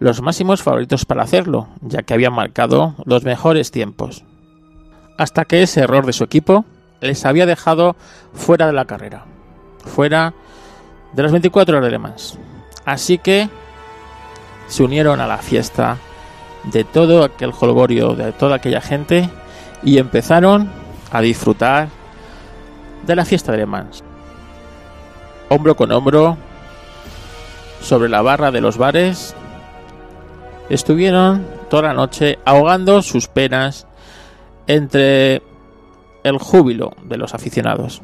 los 0.00 0.22
máximos 0.22 0.60
favoritos 0.60 1.04
para 1.04 1.22
hacerlo, 1.22 1.68
ya 1.82 2.02
que 2.02 2.14
habían 2.14 2.32
marcado 2.32 2.96
los 3.04 3.22
mejores 3.22 3.70
tiempos, 3.70 4.24
hasta 5.18 5.44
que 5.44 5.62
ese 5.62 5.82
error 5.82 6.04
de 6.04 6.12
su 6.12 6.24
equipo 6.24 6.64
les 7.06 7.24
había 7.24 7.46
dejado 7.46 7.96
fuera 8.32 8.66
de 8.66 8.72
la 8.72 8.86
carrera, 8.86 9.24
fuera 9.84 10.32
de 11.12 11.22
las 11.22 11.32
24 11.32 11.76
horas 11.76 11.86
de 11.86 11.90
Le 11.90 11.98
Mans. 11.98 12.38
Así 12.84 13.18
que 13.18 13.48
se 14.68 14.82
unieron 14.82 15.20
a 15.20 15.26
la 15.26 15.38
fiesta 15.38 15.98
de 16.64 16.84
todo 16.84 17.24
aquel 17.24 17.52
jolgorio, 17.52 18.14
de 18.14 18.32
toda 18.32 18.56
aquella 18.56 18.80
gente 18.80 19.28
y 19.82 19.98
empezaron 19.98 20.70
a 21.10 21.20
disfrutar 21.20 21.88
de 23.06 23.16
la 23.16 23.24
fiesta 23.24 23.52
de 23.52 23.58
Le 23.58 23.66
Mans. 23.66 24.02
Hombro 25.50 25.76
con 25.76 25.92
hombro, 25.92 26.38
sobre 27.82 28.08
la 28.08 28.22
barra 28.22 28.50
de 28.50 28.62
los 28.62 28.78
bares, 28.78 29.34
estuvieron 30.70 31.46
toda 31.68 31.82
la 31.82 31.92
noche 31.92 32.38
ahogando 32.46 33.02
sus 33.02 33.28
penas 33.28 33.86
entre 34.66 35.42
el 36.24 36.38
júbilo 36.38 36.96
de 37.04 37.16
los 37.16 37.34
aficionados. 37.34 38.02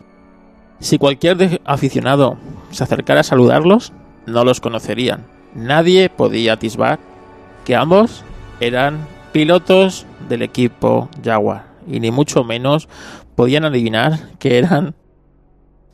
Si 0.78 0.98
cualquier 0.98 1.61
aficionado 1.64 2.38
se 2.70 2.85
acercara 2.85 3.20
a 3.20 3.24
saludarlos, 3.24 3.92
no 4.26 4.44
los 4.44 4.61
conocerían. 4.61 5.26
Nadie 5.54 6.09
podía 6.09 6.52
atisbar 6.52 7.00
que 7.64 7.74
ambos 7.74 8.22
eran 8.61 9.06
pilotos 9.33 10.06
del 10.28 10.42
equipo 10.42 11.09
Jaguar 11.22 11.66
y 11.87 12.00
ni 12.00 12.11
mucho 12.11 12.44
menos 12.44 12.88
podían 13.35 13.64
adivinar 13.64 14.30
que 14.38 14.59
eran 14.59 14.94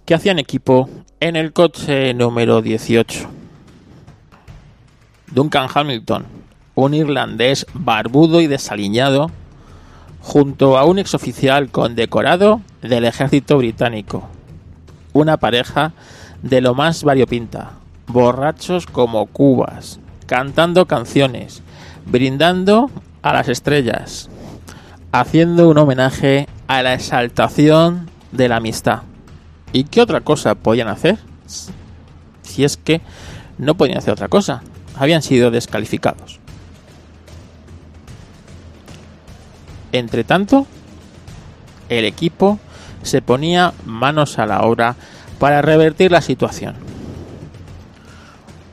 que 0.05 0.15
hacían 0.15 0.39
equipo 0.39 0.89
en 1.21 1.35
el 1.37 1.53
coche 1.53 2.15
número 2.15 2.63
18. 2.63 3.29
Duncan 5.33 5.69
Hamilton, 5.73 6.27
un 6.77 6.95
irlandés 6.95 7.67
barbudo 7.75 8.41
y 8.41 8.47
desaliñado, 8.47 9.31
junto 10.27 10.77
a 10.77 10.85
un 10.85 10.99
exoficial 10.99 11.71
condecorado 11.71 12.61
del 12.83 13.05
ejército 13.05 13.59
británico. 13.59 14.29
Una 15.13 15.37
pareja 15.37 15.93
de 16.43 16.61
lo 16.61 16.75
más 16.75 17.05
variopinta, 17.05 17.75
borrachos 18.09 18.87
como 18.87 19.27
cubas, 19.27 20.01
cantando 20.27 20.87
canciones, 20.87 21.63
brindando 22.07 22.91
a 23.23 23.35
las 23.35 23.49
estrellas, 23.49 24.29
haciendo 25.13 25.69
un 25.69 25.79
homenaje 25.79 26.49
a 26.67 26.83
la 26.83 26.95
exaltación 26.95 28.11
de 28.33 28.49
la 28.49 28.57
amistad. 28.57 29.03
¿Y 29.73 29.85
qué 29.85 30.01
otra 30.01 30.23
cosa 30.23 30.57
podían 30.57 30.89
hacer? 30.89 31.19
Si 32.43 32.65
es 32.65 32.77
que 32.77 33.01
no 33.59 33.77
podían 33.77 33.99
hacer 33.99 34.13
otra 34.13 34.27
cosa. 34.27 34.65
Habían 34.97 35.23
sido 35.23 35.53
descalificados. 35.53 36.41
Entre 39.97 40.25
tanto, 40.25 40.67
el 41.89 42.05
equipo 42.05 42.59
se 43.03 43.23
ponía 43.23 43.73
manos 43.87 44.39
a 44.39 44.45
la 44.45 44.61
obra 44.61 44.95
para 45.39 45.63
revertir 45.63 46.11
la 46.11 46.21
situación. 46.21 46.75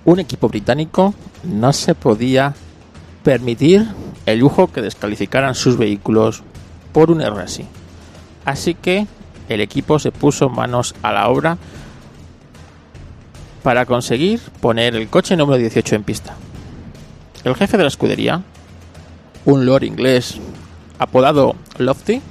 Un 0.04 0.20
equipo 0.20 0.50
británico 0.50 1.14
no 1.44 1.72
se 1.72 1.96
podía 1.96 2.56
permitir 3.24 3.88
el 4.26 4.40
lujo 4.40 4.68
que 4.68 4.82
descalificaran 4.82 5.56
sus 5.56 5.78
vehículos 5.78 6.44
por 6.92 7.10
un 7.10 7.22
error 7.22 7.40
así. 7.40 7.66
Así 8.44 8.74
que 8.74 9.08
el 9.48 9.62
equipo 9.62 10.00
se 10.00 10.12
puso 10.12 10.50
manos 10.50 10.94
a 11.04 11.14
la 11.14 11.30
obra 11.30 11.58
para 13.64 13.86
conseguir 13.86 14.42
poner 14.60 14.94
el 14.98 15.08
coche 15.08 15.38
número 15.38 15.58
18 15.58 15.96
en 15.96 16.04
pista. 16.04 16.36
El 17.46 17.56
jefe 17.56 17.78
de 17.78 17.84
la 17.84 17.90
escudería, 17.90 18.42
un 19.46 19.66
lord 19.66 19.84
inglés 19.84 20.38
apodado 21.04 21.56
Lofty, 21.78 22.22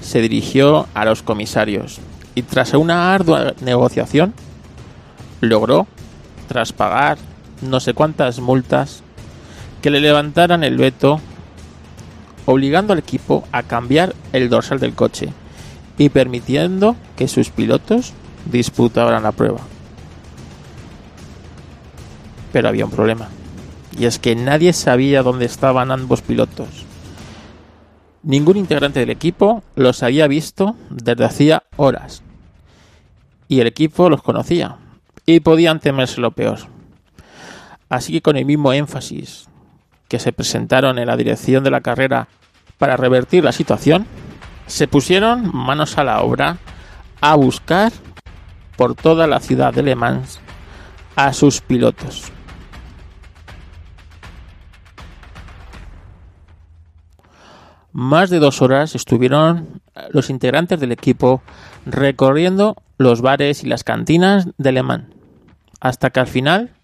se 0.00 0.20
dirigió 0.20 0.86
a 0.94 1.04
los 1.04 1.22
comisarios 1.22 1.98
y 2.34 2.42
tras 2.42 2.74
una 2.74 3.14
ardua 3.14 3.54
negociación 3.60 4.34
logró, 5.40 5.86
tras 6.48 6.72
pagar 6.72 7.18
no 7.62 7.80
sé 7.80 7.94
cuántas 7.94 8.40
multas, 8.40 9.02
que 9.82 9.90
le 9.90 10.00
levantaran 10.00 10.64
el 10.64 10.76
veto 10.76 11.20
obligando 12.44 12.92
al 12.92 13.00
equipo 13.00 13.44
a 13.52 13.62
cambiar 13.62 14.14
el 14.32 14.48
dorsal 14.48 14.78
del 14.78 14.94
coche 14.94 15.32
y 15.98 16.08
permitiendo 16.08 16.96
que 17.16 17.28
sus 17.28 17.50
pilotos 17.50 18.12
disputaran 18.50 19.22
la 19.22 19.32
prueba. 19.32 19.60
Pero 22.52 22.68
había 22.68 22.84
un 22.84 22.90
problema, 22.90 23.28
y 23.98 24.06
es 24.06 24.18
que 24.18 24.36
nadie 24.36 24.72
sabía 24.72 25.22
dónde 25.22 25.46
estaban 25.46 25.90
ambos 25.90 26.22
pilotos. 26.22 26.85
Ningún 28.26 28.56
integrante 28.56 28.98
del 28.98 29.10
equipo 29.10 29.62
los 29.76 30.02
había 30.02 30.26
visto 30.26 30.74
desde 30.90 31.24
hacía 31.24 31.62
horas, 31.76 32.24
y 33.46 33.60
el 33.60 33.68
equipo 33.68 34.10
los 34.10 34.20
conocía, 34.20 34.78
y 35.26 35.38
podían 35.38 35.78
temerse 35.78 36.20
lo 36.20 36.32
peor. 36.32 36.58
Así 37.88 38.14
que 38.14 38.22
con 38.22 38.36
el 38.36 38.44
mismo 38.44 38.72
énfasis 38.72 39.46
que 40.08 40.18
se 40.18 40.32
presentaron 40.32 40.98
en 40.98 41.06
la 41.06 41.16
dirección 41.16 41.62
de 41.62 41.70
la 41.70 41.82
carrera 41.82 42.26
para 42.78 42.96
revertir 42.96 43.44
la 43.44 43.52
situación, 43.52 44.06
se 44.66 44.88
pusieron 44.88 45.54
manos 45.54 45.96
a 45.96 46.02
la 46.02 46.20
obra 46.22 46.58
a 47.20 47.36
buscar 47.36 47.92
por 48.76 48.96
toda 48.96 49.28
la 49.28 49.38
ciudad 49.38 49.72
de 49.72 49.84
Le 49.84 49.94
Mans 49.94 50.40
a 51.14 51.32
sus 51.32 51.60
pilotos. 51.60 52.32
Más 57.98 58.28
de 58.28 58.40
dos 58.40 58.60
horas 58.60 58.94
estuvieron 58.94 59.80
los 60.10 60.28
integrantes 60.28 60.78
del 60.78 60.92
equipo 60.92 61.40
recorriendo 61.86 62.76
los 62.98 63.22
bares 63.22 63.64
y 63.64 63.68
las 63.68 63.84
cantinas 63.84 64.48
de 64.58 64.72
Le 64.72 64.82
Mans, 64.82 65.06
hasta 65.80 66.10
que 66.10 66.20
al 66.20 66.26
final, 66.26 66.74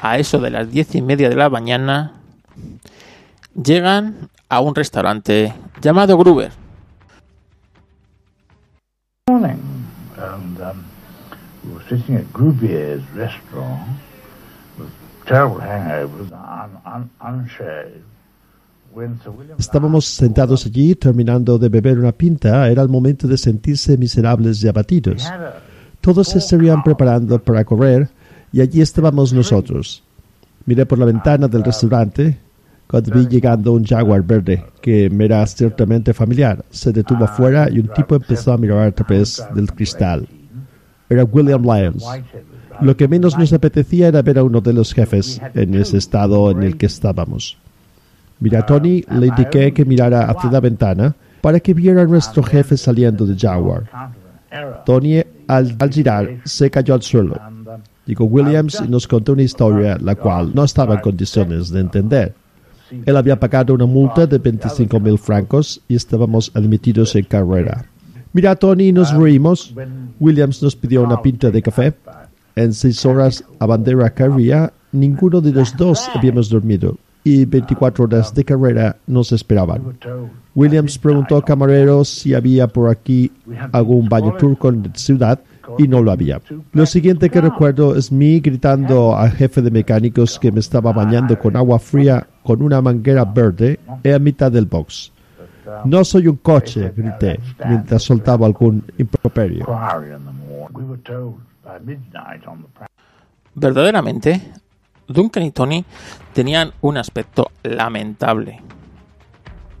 a 0.00 0.16
eso 0.16 0.38
de 0.38 0.48
las 0.48 0.70
diez 0.70 0.94
y 0.94 1.02
media 1.02 1.28
de 1.28 1.36
la 1.36 1.50
mañana, 1.50 2.14
llegan 3.62 4.30
a 4.48 4.60
un 4.60 4.74
restaurante 4.74 5.52
llamado 5.82 6.16
Gruber. 6.16 6.52
Estábamos 19.58 20.06
sentados 20.06 20.66
allí 20.66 20.94
terminando 20.94 21.58
de 21.58 21.68
beber 21.68 21.98
una 21.98 22.12
pinta. 22.12 22.68
Era 22.68 22.82
el 22.82 22.88
momento 22.88 23.28
de 23.28 23.38
sentirse 23.38 23.96
miserables 23.96 24.62
y 24.62 24.68
abatidos. 24.68 25.28
Todos 26.00 26.28
se 26.28 26.38
estarían 26.38 26.82
preparando 26.82 27.42
para 27.42 27.64
correr 27.64 28.08
y 28.52 28.60
allí 28.60 28.80
estábamos 28.80 29.32
nosotros. 29.32 30.02
Miré 30.66 30.86
por 30.86 30.98
la 30.98 31.06
ventana 31.06 31.48
del 31.48 31.64
restaurante 31.64 32.38
cuando 32.88 33.12
vi 33.12 33.26
llegando 33.26 33.72
un 33.72 33.84
jaguar 33.84 34.22
verde 34.22 34.64
que 34.80 35.10
me 35.10 35.26
era 35.26 35.46
ciertamente 35.46 36.14
familiar, 36.14 36.64
se 36.70 36.90
detuvo 36.90 37.24
afuera 37.24 37.68
y 37.70 37.80
un 37.80 37.88
tipo 37.88 38.16
empezó 38.16 38.52
a 38.52 38.56
mirar 38.56 38.88
a 38.88 38.92
través 38.92 39.44
del 39.54 39.70
cristal. 39.72 40.26
Era 41.10 41.24
William 41.24 41.62
Lyons. 41.62 42.04
Lo 42.80 42.96
que 42.96 43.06
menos 43.06 43.36
nos 43.36 43.52
apetecía 43.52 44.08
era 44.08 44.22
ver 44.22 44.38
a 44.38 44.42
uno 44.44 44.60
de 44.62 44.72
los 44.72 44.94
jefes 44.94 45.40
en 45.54 45.74
ese 45.74 45.98
estado 45.98 46.50
en 46.50 46.62
el 46.62 46.78
que 46.78 46.86
estábamos. 46.86 47.58
Mira, 48.40 48.64
Tony 48.64 49.04
le 49.10 49.26
indiqué 49.26 49.72
que 49.72 49.84
mirara 49.84 50.30
hacia 50.30 50.50
la 50.50 50.60
ventana 50.60 51.14
para 51.40 51.60
que 51.60 51.74
viera 51.74 52.02
a 52.02 52.06
nuestro 52.06 52.42
jefe 52.42 52.76
saliendo 52.76 53.26
de 53.26 53.36
Jaguar. 53.36 53.84
Tony, 54.84 55.22
al, 55.46 55.76
al 55.78 55.90
girar, 55.90 56.40
se 56.44 56.70
cayó 56.70 56.94
al 56.94 57.02
suelo. 57.02 57.36
Digo 58.06 58.24
Williams 58.24 58.80
y 58.84 58.88
nos 58.88 59.06
contó 59.06 59.32
una 59.32 59.42
historia 59.42 59.98
la 60.00 60.14
cual 60.14 60.52
no 60.54 60.64
estaba 60.64 60.94
en 60.94 61.00
condiciones 61.00 61.70
de 61.70 61.80
entender. 61.80 62.34
Él 63.04 63.16
había 63.16 63.38
pagado 63.38 63.74
una 63.74 63.84
multa 63.84 64.26
de 64.26 64.38
25 64.38 64.98
mil 65.00 65.18
francos 65.18 65.82
y 65.88 65.96
estábamos 65.96 66.50
admitidos 66.54 67.14
en 67.16 67.24
carrera. 67.24 67.84
Mira, 68.32 68.56
Tony, 68.56 68.92
nos 68.92 69.12
reímos. 69.12 69.74
Williams 70.20 70.62
nos 70.62 70.74
pidió 70.74 71.02
una 71.02 71.20
pinta 71.20 71.50
de 71.50 71.60
café. 71.60 71.94
En 72.56 72.72
seis 72.72 73.04
horas 73.04 73.44
a 73.58 73.66
bandera 73.66 74.08
carrera, 74.10 74.72
ninguno 74.92 75.40
de 75.40 75.52
los 75.52 75.76
dos 75.76 76.08
habíamos 76.14 76.48
dormido 76.48 76.96
y 77.24 77.44
24 77.44 78.04
horas 78.04 78.34
de 78.34 78.44
carrera 78.44 78.96
nos 79.06 79.32
esperaban. 79.32 79.98
Williams 80.54 80.98
preguntó 80.98 81.36
al 81.36 81.44
camarero 81.44 82.04
si 82.04 82.34
había 82.34 82.66
por 82.68 82.90
aquí 82.90 83.30
algún 83.72 84.08
baño 84.08 84.34
turco 84.36 84.68
en 84.68 84.82
la 84.82 84.94
ciudad 84.94 85.40
y 85.76 85.86
no 85.86 86.02
lo 86.02 86.10
había. 86.10 86.40
Lo 86.72 86.86
siguiente 86.86 87.28
que 87.28 87.40
recuerdo 87.40 87.94
es 87.94 88.10
mí 88.10 88.40
gritando 88.40 89.16
al 89.16 89.32
jefe 89.32 89.60
de 89.60 89.70
mecánicos 89.70 90.38
que 90.38 90.50
me 90.50 90.60
estaba 90.60 90.92
bañando 90.92 91.38
con 91.38 91.56
agua 91.56 91.78
fría 91.78 92.26
con 92.42 92.62
una 92.62 92.80
manguera 92.80 93.24
verde 93.24 93.78
en 94.02 94.22
mitad 94.22 94.50
del 94.50 94.66
box. 94.66 95.12
No 95.84 96.04
soy 96.04 96.28
un 96.28 96.36
coche, 96.36 96.92
grité, 96.96 97.38
mientras 97.66 98.02
soltaba 98.02 98.46
algún 98.46 98.82
improperio. 98.96 99.66
Verdaderamente, 103.54 104.52
Duncan 105.06 105.42
y 105.42 105.50
Tony 105.50 105.84
tenían 106.38 106.72
un 106.82 106.96
aspecto 106.96 107.50
lamentable. 107.64 108.62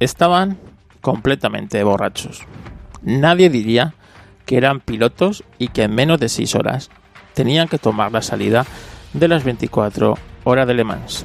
Estaban 0.00 0.58
completamente 1.00 1.80
borrachos. 1.84 2.42
Nadie 3.00 3.48
diría 3.48 3.94
que 4.44 4.56
eran 4.56 4.80
pilotos 4.80 5.44
y 5.58 5.68
que 5.68 5.84
en 5.84 5.94
menos 5.94 6.18
de 6.18 6.28
6 6.28 6.56
horas 6.56 6.90
tenían 7.34 7.68
que 7.68 7.78
tomar 7.78 8.10
la 8.10 8.22
salida 8.22 8.66
de 9.12 9.28
las 9.28 9.44
24 9.44 10.18
horas 10.42 10.66
de 10.66 10.74
Le 10.74 10.82
Mans. 10.82 11.24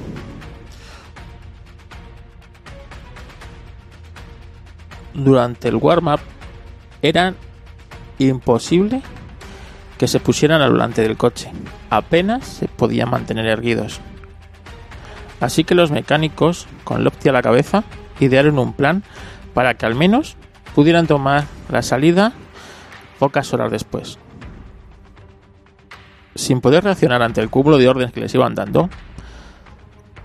Durante 5.14 5.66
el 5.66 5.74
warm-up 5.74 6.20
eran 7.02 7.34
imposible 8.20 9.02
que 9.98 10.06
se 10.06 10.20
pusieran 10.20 10.62
al 10.62 10.70
volante 10.70 11.02
del 11.02 11.16
coche. 11.16 11.50
Apenas 11.90 12.46
se 12.46 12.68
podían 12.68 13.10
mantener 13.10 13.46
erguidos. 13.46 14.00
Así 15.40 15.64
que 15.64 15.74
los 15.74 15.90
mecánicos, 15.90 16.66
con 16.84 17.04
Lopti 17.04 17.28
a 17.28 17.32
la 17.32 17.42
cabeza, 17.42 17.84
idearon 18.20 18.58
un 18.58 18.72
plan 18.72 19.02
para 19.52 19.74
que 19.74 19.86
al 19.86 19.94
menos 19.94 20.36
pudieran 20.74 21.06
tomar 21.06 21.44
la 21.68 21.82
salida 21.82 22.32
pocas 23.18 23.52
horas 23.52 23.70
después. 23.70 24.18
Sin 26.34 26.60
poder 26.60 26.84
reaccionar 26.84 27.22
ante 27.22 27.40
el 27.40 27.50
cúmulo 27.50 27.78
de 27.78 27.88
órdenes 27.88 28.12
que 28.12 28.20
les 28.20 28.34
iban 28.34 28.54
dando, 28.54 28.88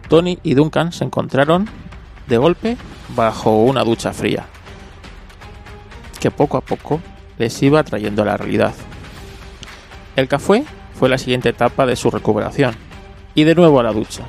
Tony 0.08 0.40
y 0.42 0.56
Duncan 0.56 0.92
se 0.92 1.04
encontraron 1.04 1.70
de 2.28 2.38
golpe 2.38 2.78
bajo 3.16 3.64
una 3.64 3.84
ducha 3.84 4.12
fría, 4.12 4.46
que 6.20 6.32
poco 6.32 6.58
a 6.58 6.62
poco 6.62 7.00
les 7.38 7.62
iba 7.62 7.84
trayendo 7.84 8.24
a 8.24 8.26
la 8.26 8.38
realidad. 8.38 8.74
El 10.16 10.28
café 10.28 10.66
fue 10.94 11.10
la 11.10 11.18
siguiente 11.18 11.50
etapa 11.50 11.86
de 11.86 11.96
su 11.96 12.10
recuperación, 12.10 12.76
y 13.36 13.44
de 13.44 13.56
nuevo 13.56 13.80
a 13.80 13.84
la 13.84 13.94
ducha. 13.94 14.24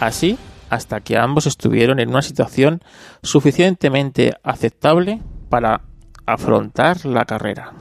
Así 0.00 0.38
hasta 0.70 1.00
que 1.00 1.16
ambos 1.16 1.46
estuvieron 1.46 2.00
en 2.00 2.08
una 2.08 2.22
situación 2.22 2.82
suficientemente 3.22 4.34
aceptable 4.42 5.20
para 5.48 5.82
afrontar 6.26 7.04
la 7.04 7.24
carrera. 7.24 7.72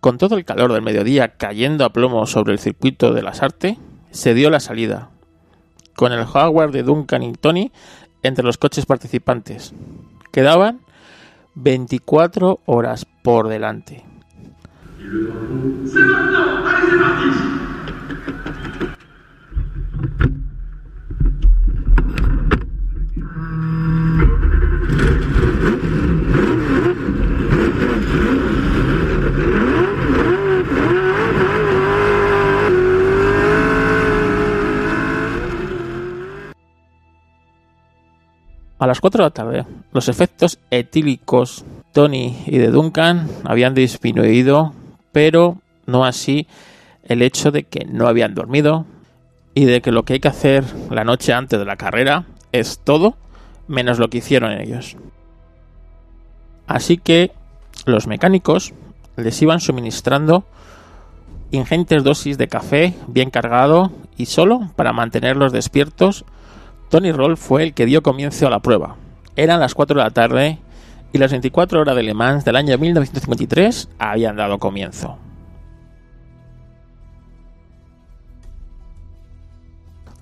Con 0.00 0.18
todo 0.18 0.36
el 0.36 0.44
calor 0.44 0.72
del 0.72 0.82
mediodía 0.82 1.36
cayendo 1.36 1.84
a 1.84 1.92
plomo 1.92 2.26
sobre 2.26 2.52
el 2.52 2.58
circuito 2.58 3.12
de 3.12 3.22
las 3.22 3.42
artes, 3.42 3.76
se 4.10 4.34
dio 4.34 4.50
la 4.50 4.60
salida, 4.60 5.10
con 5.94 6.12
el 6.12 6.24
Jaguar 6.24 6.72
de 6.72 6.82
Duncan 6.82 7.22
y 7.22 7.32
Tony 7.34 7.70
entre 8.22 8.44
los 8.44 8.58
coches 8.58 8.86
participantes. 8.86 9.72
Quedaban 10.32 10.80
24 11.54 12.60
horas 12.66 13.06
por 13.22 13.48
delante. 13.48 14.04
A 38.82 38.86
las 38.88 39.00
4 39.00 39.18
de 39.18 39.26
la 39.26 39.30
tarde, 39.30 39.66
los 39.92 40.08
efectos 40.08 40.58
etílicos 40.72 41.64
Tony 41.92 42.42
y 42.46 42.58
de 42.58 42.72
Duncan 42.72 43.28
habían 43.44 43.74
disminuido, 43.74 44.74
pero 45.12 45.58
no 45.86 46.04
así 46.04 46.48
el 47.04 47.22
hecho 47.22 47.52
de 47.52 47.62
que 47.62 47.84
no 47.84 48.08
habían 48.08 48.34
dormido 48.34 48.84
y 49.54 49.64
de 49.64 49.80
que 49.80 49.92
lo 49.92 50.04
que 50.04 50.14
hay 50.14 50.20
que 50.20 50.28
hacer 50.28 50.64
la 50.90 51.04
noche 51.04 51.32
antes 51.32 51.58
de 51.58 51.64
la 51.64 51.76
carrera 51.76 52.24
es 52.52 52.80
todo 52.82 53.16
menos 53.68 53.98
lo 53.98 54.08
que 54.08 54.18
hicieron 54.18 54.52
ellos. 54.52 54.96
Así 56.66 56.96
que 56.96 57.32
los 57.86 58.06
mecánicos 58.06 58.72
les 59.16 59.40
iban 59.42 59.60
suministrando 59.60 60.44
ingentes 61.50 62.02
dosis 62.02 62.38
de 62.38 62.48
café 62.48 62.94
bien 63.08 63.30
cargado 63.30 63.92
y 64.16 64.26
solo 64.26 64.70
para 64.74 64.92
mantenerlos 64.92 65.52
despiertos 65.52 66.24
Tony 66.88 67.10
Roll 67.10 67.38
fue 67.38 67.62
el 67.62 67.74
que 67.74 67.86
dio 67.86 68.02
comienzo 68.02 68.46
a 68.46 68.50
la 68.50 68.60
prueba. 68.60 68.96
Eran 69.34 69.60
las 69.60 69.74
4 69.74 69.96
de 69.96 70.04
la 70.04 70.10
tarde 70.10 70.58
y 71.12 71.18
las 71.18 71.30
24 71.30 71.80
horas 71.80 71.96
de 71.96 72.02
Le 72.02 72.12
Mans 72.12 72.44
del 72.44 72.56
año 72.56 72.76
1953 72.76 73.88
habían 73.98 74.36
dado 74.36 74.58
comienzo. 74.58 75.16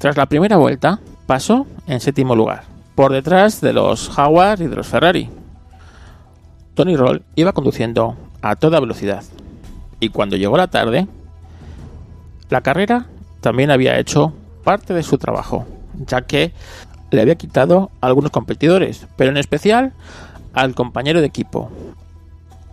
Tras 0.00 0.16
la 0.16 0.26
primera 0.26 0.56
vuelta, 0.56 0.98
pasó 1.26 1.66
en 1.86 2.00
séptimo 2.00 2.34
lugar, 2.34 2.64
por 2.96 3.12
detrás 3.12 3.60
de 3.60 3.72
los 3.72 4.08
Jaguar 4.08 4.60
y 4.60 4.66
de 4.66 4.74
los 4.74 4.88
Ferrari. 4.88 5.30
Tony 6.74 6.96
Roll 6.96 7.22
iba 7.36 7.52
conduciendo 7.52 8.16
a 8.42 8.56
toda 8.56 8.80
velocidad, 8.80 9.22
y 10.00 10.08
cuando 10.08 10.36
llegó 10.36 10.56
la 10.56 10.68
tarde, 10.68 11.06
la 12.48 12.62
carrera 12.62 13.06
también 13.40 13.70
había 13.70 13.98
hecho 13.98 14.32
parte 14.64 14.94
de 14.94 15.02
su 15.02 15.18
trabajo 15.18 15.66
ya 16.06 16.22
que 16.22 16.52
le 17.10 17.20
había 17.20 17.34
quitado 17.34 17.90
a 18.00 18.06
algunos 18.06 18.30
competidores, 18.30 19.06
pero 19.16 19.30
en 19.30 19.36
especial 19.36 19.92
al 20.52 20.74
compañero 20.74 21.20
de 21.20 21.26
equipo, 21.26 21.70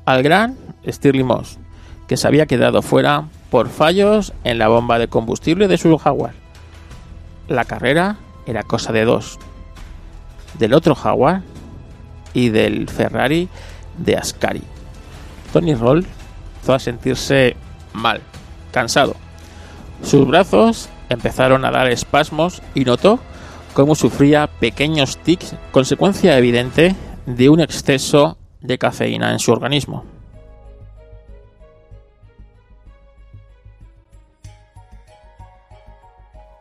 al 0.05 0.23
gran 0.23 0.55
Stirling 0.87 1.25
Moss, 1.25 1.57
que 2.07 2.17
se 2.17 2.27
había 2.27 2.45
quedado 2.45 2.81
fuera 2.81 3.25
por 3.49 3.69
fallos 3.69 4.33
en 4.43 4.57
la 4.57 4.67
bomba 4.67 4.99
de 4.99 5.07
combustible 5.07 5.67
de 5.67 5.77
su 5.77 5.97
Jaguar. 5.97 6.46
La 7.47 7.65
carrera 7.65 8.17
era 8.45 8.63
cosa 8.63 8.91
de 8.91 9.05
dos, 9.05 9.39
del 10.57 10.73
otro 10.73 10.95
Jaguar 10.95 11.41
y 12.33 12.49
del 12.49 12.89
Ferrari 12.89 13.47
de 13.97 14.17
Ascari. 14.17 14.63
Tony 15.53 15.73
Roll 15.75 16.05
empezó 16.55 16.73
a 16.73 16.79
sentirse 16.79 17.55
mal, 17.93 18.21
cansado. 18.71 19.15
Sus 20.03 20.27
brazos 20.27 20.89
empezaron 21.09 21.63
a 21.65 21.71
dar 21.71 21.87
espasmos 21.89 22.61
y 22.75 22.83
notó 22.83 23.19
cómo 23.73 23.95
sufría 23.95 24.47
pequeños 24.47 25.17
tics, 25.17 25.55
consecuencia 25.71 26.37
evidente 26.37 26.95
de 27.25 27.49
un 27.49 27.59
exceso 27.59 28.37
de 28.61 28.77
cafeína 28.77 29.31
en 29.31 29.39
su 29.39 29.51
organismo. 29.51 30.16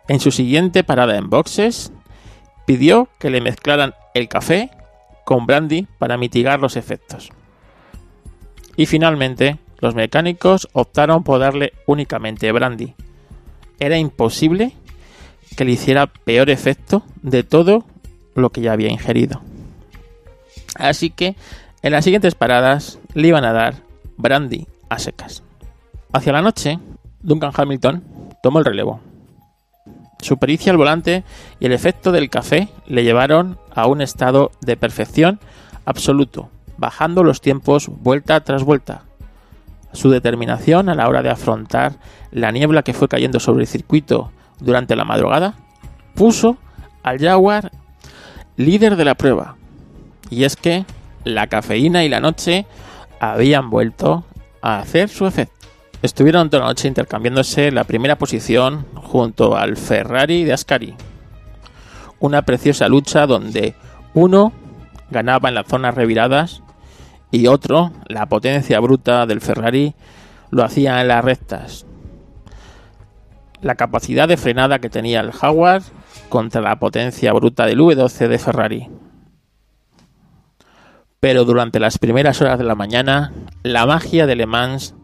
En 0.08 0.20
su 0.20 0.30
siguiente 0.30 0.84
parada 0.84 1.16
en 1.16 1.30
boxes, 1.30 1.92
pidió 2.66 3.08
que 3.18 3.30
le 3.30 3.40
mezclaran 3.40 3.94
el 4.14 4.28
café 4.28 4.70
con 5.24 5.46
brandy 5.46 5.86
para 5.98 6.16
mitigar 6.16 6.60
los 6.60 6.76
efectos. 6.76 7.30
Y 8.76 8.86
finalmente, 8.86 9.58
los 9.78 9.94
mecánicos 9.94 10.68
optaron 10.72 11.24
por 11.24 11.40
darle 11.40 11.72
únicamente 11.86 12.50
brandy, 12.52 12.94
era 13.78 13.98
imposible 13.98 14.72
que 15.56 15.64
le 15.64 15.72
hiciera 15.72 16.06
peor 16.06 16.50
efecto 16.50 17.02
de 17.22 17.42
todo 17.42 17.84
lo 18.34 18.50
que 18.50 18.60
ya 18.60 18.72
había 18.72 18.90
ingerido. 18.90 19.40
Así 20.76 21.10
que 21.10 21.36
en 21.82 21.92
las 21.92 22.04
siguientes 22.04 22.34
paradas 22.34 22.98
le 23.14 23.28
iban 23.28 23.44
a 23.44 23.52
dar 23.52 23.76
brandy 24.16 24.66
a 24.88 24.98
secas. 24.98 25.42
Hacia 26.12 26.32
la 26.32 26.42
noche, 26.42 26.78
Duncan 27.22 27.52
Hamilton 27.54 28.02
tomó 28.42 28.58
el 28.58 28.64
relevo. 28.64 29.00
Su 30.20 30.38
pericia 30.38 30.72
al 30.72 30.78
volante 30.78 31.24
y 31.60 31.66
el 31.66 31.72
efecto 31.72 32.12
del 32.12 32.30
café 32.30 32.68
le 32.86 33.04
llevaron 33.04 33.58
a 33.74 33.86
un 33.86 34.00
estado 34.00 34.50
de 34.60 34.76
perfección 34.76 35.38
absoluto, 35.84 36.50
bajando 36.78 37.22
los 37.22 37.40
tiempos 37.40 37.88
vuelta 37.88 38.40
tras 38.40 38.64
vuelta. 38.64 39.02
Su 39.92 40.10
determinación 40.10 40.88
a 40.88 40.94
la 40.94 41.08
hora 41.08 41.22
de 41.22 41.30
afrontar 41.30 41.94
la 42.30 42.50
niebla 42.50 42.82
que 42.82 42.92
fue 42.92 43.08
cayendo 43.08 43.40
sobre 43.40 43.62
el 43.62 43.68
circuito 43.68 44.30
durante 44.60 44.96
la 44.96 45.04
madrugada 45.04 45.54
puso 46.14 46.56
al 47.02 47.18
Jaguar 47.18 47.70
líder 48.56 48.96
de 48.96 49.04
la 49.04 49.14
prueba. 49.14 49.56
Y 50.30 50.44
es 50.44 50.56
que 50.56 50.84
la 51.24 51.46
cafeína 51.46 52.04
y 52.04 52.08
la 52.08 52.20
noche 52.20 52.66
habían 53.20 53.70
vuelto 53.70 54.24
a 54.60 54.78
hacer 54.78 55.08
su 55.08 55.26
efecto. 55.26 55.55
Estuvieron 56.02 56.50
toda 56.50 56.64
la 56.64 56.68
noche 56.68 56.88
intercambiándose 56.88 57.72
la 57.72 57.84
primera 57.84 58.16
posición 58.16 58.86
junto 58.94 59.56
al 59.56 59.76
Ferrari 59.76 60.44
de 60.44 60.52
Ascari. 60.52 60.94
Una 62.20 62.42
preciosa 62.42 62.88
lucha 62.88 63.26
donde 63.26 63.74
uno 64.12 64.52
ganaba 65.10 65.48
en 65.48 65.54
las 65.54 65.66
zonas 65.66 65.94
reviradas 65.94 66.62
y 67.30 67.46
otro, 67.46 67.92
la 68.08 68.26
potencia 68.26 68.78
bruta 68.80 69.26
del 69.26 69.40
Ferrari, 69.40 69.94
lo 70.50 70.64
hacía 70.64 71.00
en 71.00 71.08
las 71.08 71.24
rectas. 71.24 71.86
La 73.62 73.74
capacidad 73.74 74.28
de 74.28 74.36
frenada 74.36 74.78
que 74.78 74.90
tenía 74.90 75.20
el 75.20 75.32
Jaguar 75.32 75.82
contra 76.28 76.60
la 76.60 76.78
potencia 76.78 77.32
bruta 77.32 77.66
del 77.66 77.80
V12 77.80 78.28
de 78.28 78.38
Ferrari. 78.38 78.88
Pero 81.20 81.44
durante 81.44 81.80
las 81.80 81.98
primeras 81.98 82.40
horas 82.42 82.58
de 82.58 82.64
la 82.64 82.74
mañana, 82.74 83.32
la 83.62 83.86
magia 83.86 84.26
de 84.26 84.36
Le 84.36 84.46
Mans 84.46 84.94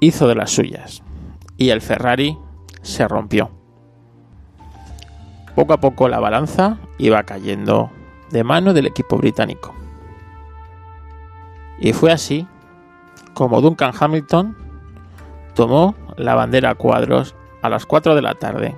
hizo 0.00 0.26
de 0.26 0.34
las 0.34 0.50
suyas 0.50 1.02
y 1.56 1.70
el 1.70 1.80
Ferrari 1.80 2.38
se 2.82 3.06
rompió. 3.06 3.50
Poco 5.54 5.74
a 5.74 5.80
poco 5.80 6.08
la 6.08 6.20
balanza 6.20 6.78
iba 6.98 7.22
cayendo 7.24 7.90
de 8.30 8.44
mano 8.44 8.72
del 8.72 8.86
equipo 8.86 9.16
británico. 9.16 9.74
Y 11.78 11.92
fue 11.92 12.12
así 12.12 12.46
como 13.34 13.60
Duncan 13.60 13.92
Hamilton 13.98 14.56
tomó 15.54 15.94
la 16.16 16.34
bandera 16.34 16.70
a 16.70 16.74
cuadros 16.74 17.34
a 17.62 17.68
las 17.68 17.86
4 17.86 18.14
de 18.14 18.22
la 18.22 18.34
tarde, 18.34 18.76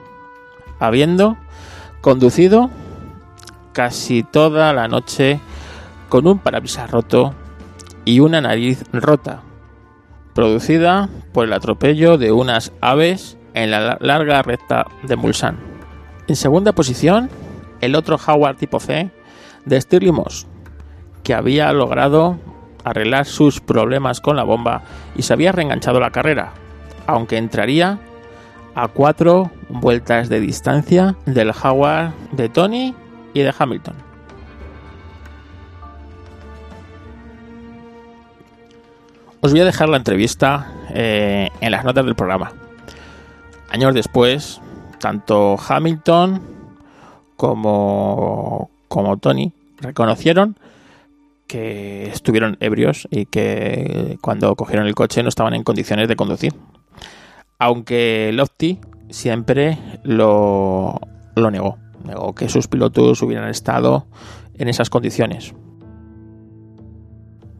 habiendo 0.78 1.36
conducido 2.00 2.70
casi 3.72 4.22
toda 4.22 4.72
la 4.72 4.88
noche 4.88 5.40
con 6.08 6.26
un 6.26 6.38
parabrisas 6.38 6.90
roto 6.90 7.34
y 8.04 8.20
una 8.20 8.40
nariz 8.40 8.84
rota, 8.92 9.42
producida 10.34 11.08
por 11.32 11.44
el 11.44 11.52
atropello 11.52 12.18
de 12.18 12.32
unas 12.32 12.72
aves 12.80 13.38
en 13.54 13.70
la 13.70 13.98
larga 14.00 14.42
recta 14.42 14.86
de 15.02 15.16
Mulsanne. 15.16 15.58
En 16.28 16.36
segunda 16.36 16.72
posición, 16.72 17.30
el 17.80 17.94
otro 17.94 18.16
Howard 18.26 18.56
tipo 18.56 18.80
C 18.80 19.10
de 19.64 19.80
Stirling 19.80 20.14
Moss, 20.14 20.46
que 21.22 21.34
había 21.34 21.72
logrado 21.72 22.38
arreglar 22.84 23.26
sus 23.26 23.60
problemas 23.60 24.20
con 24.20 24.36
la 24.36 24.44
bomba 24.44 24.82
y 25.16 25.22
se 25.22 25.32
había 25.32 25.52
reenganchado 25.52 26.00
la 26.00 26.10
carrera, 26.10 26.52
aunque 27.06 27.36
entraría 27.36 27.98
a 28.74 28.88
cuatro 28.88 29.50
vueltas 29.68 30.28
de 30.28 30.40
distancia 30.40 31.16
del 31.26 31.52
Jaguar 31.52 32.12
de 32.32 32.48
Tony 32.48 32.94
y 33.34 33.40
de 33.40 33.54
Hamilton. 33.56 34.11
Os 39.44 39.50
voy 39.50 39.60
a 39.60 39.64
dejar 39.64 39.88
la 39.88 39.96
entrevista 39.96 40.72
eh, 40.90 41.48
en 41.60 41.72
las 41.72 41.84
notas 41.84 42.04
del 42.04 42.14
programa. 42.14 42.52
Años 43.70 43.92
después, 43.92 44.60
tanto 45.00 45.56
Hamilton 45.58 46.40
como, 47.34 48.70
como 48.86 49.16
Tony 49.16 49.52
reconocieron 49.80 50.56
que 51.48 52.04
estuvieron 52.06 52.56
ebrios 52.60 53.08
y 53.10 53.26
que 53.26 54.16
cuando 54.20 54.54
cogieron 54.54 54.86
el 54.86 54.94
coche 54.94 55.24
no 55.24 55.28
estaban 55.28 55.54
en 55.54 55.64
condiciones 55.64 56.06
de 56.06 56.14
conducir. 56.14 56.54
Aunque 57.58 58.30
Lofty 58.32 58.78
siempre 59.10 59.76
lo, 60.04 61.00
lo 61.34 61.50
negó, 61.50 61.78
negó 62.04 62.32
que 62.32 62.48
sus 62.48 62.68
pilotos 62.68 63.20
hubieran 63.22 63.50
estado 63.50 64.06
en 64.54 64.68
esas 64.68 64.88
condiciones. 64.88 65.52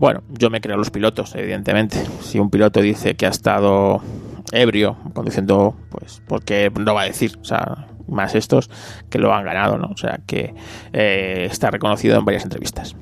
Bueno, 0.03 0.25
yo 0.31 0.51
me 0.51 0.61
creo 0.61 0.77
los 0.77 0.91
pilotos, 0.91 1.33
evidentemente. 1.37 1.97
Si 2.23 2.41
un 2.41 2.51
piloto 2.51 2.81
dice 2.81 3.15
que 3.15 3.25
ha 3.25 3.29
estado 3.29 4.03
ebrio 4.51 4.97
conduciendo, 5.15 5.77
pues 5.91 6.21
porque 6.27 6.73
no 6.77 6.93
va 6.93 7.03
a 7.03 7.05
decir, 7.05 7.39
o 7.41 7.45
sea, 7.45 7.87
más 8.09 8.35
estos 8.35 8.69
que 9.09 9.21
lo 9.21 9.33
han 9.33 9.45
ganado, 9.45 9.79
¿no? 9.79 9.91
O 9.93 9.97
sea, 9.97 10.19
que 10.27 10.57
eh, 10.93 11.47
está 11.49 11.71
reconocido 11.71 12.19
en 12.19 12.25
varias 12.25 12.43
entrevistas. 12.43 12.97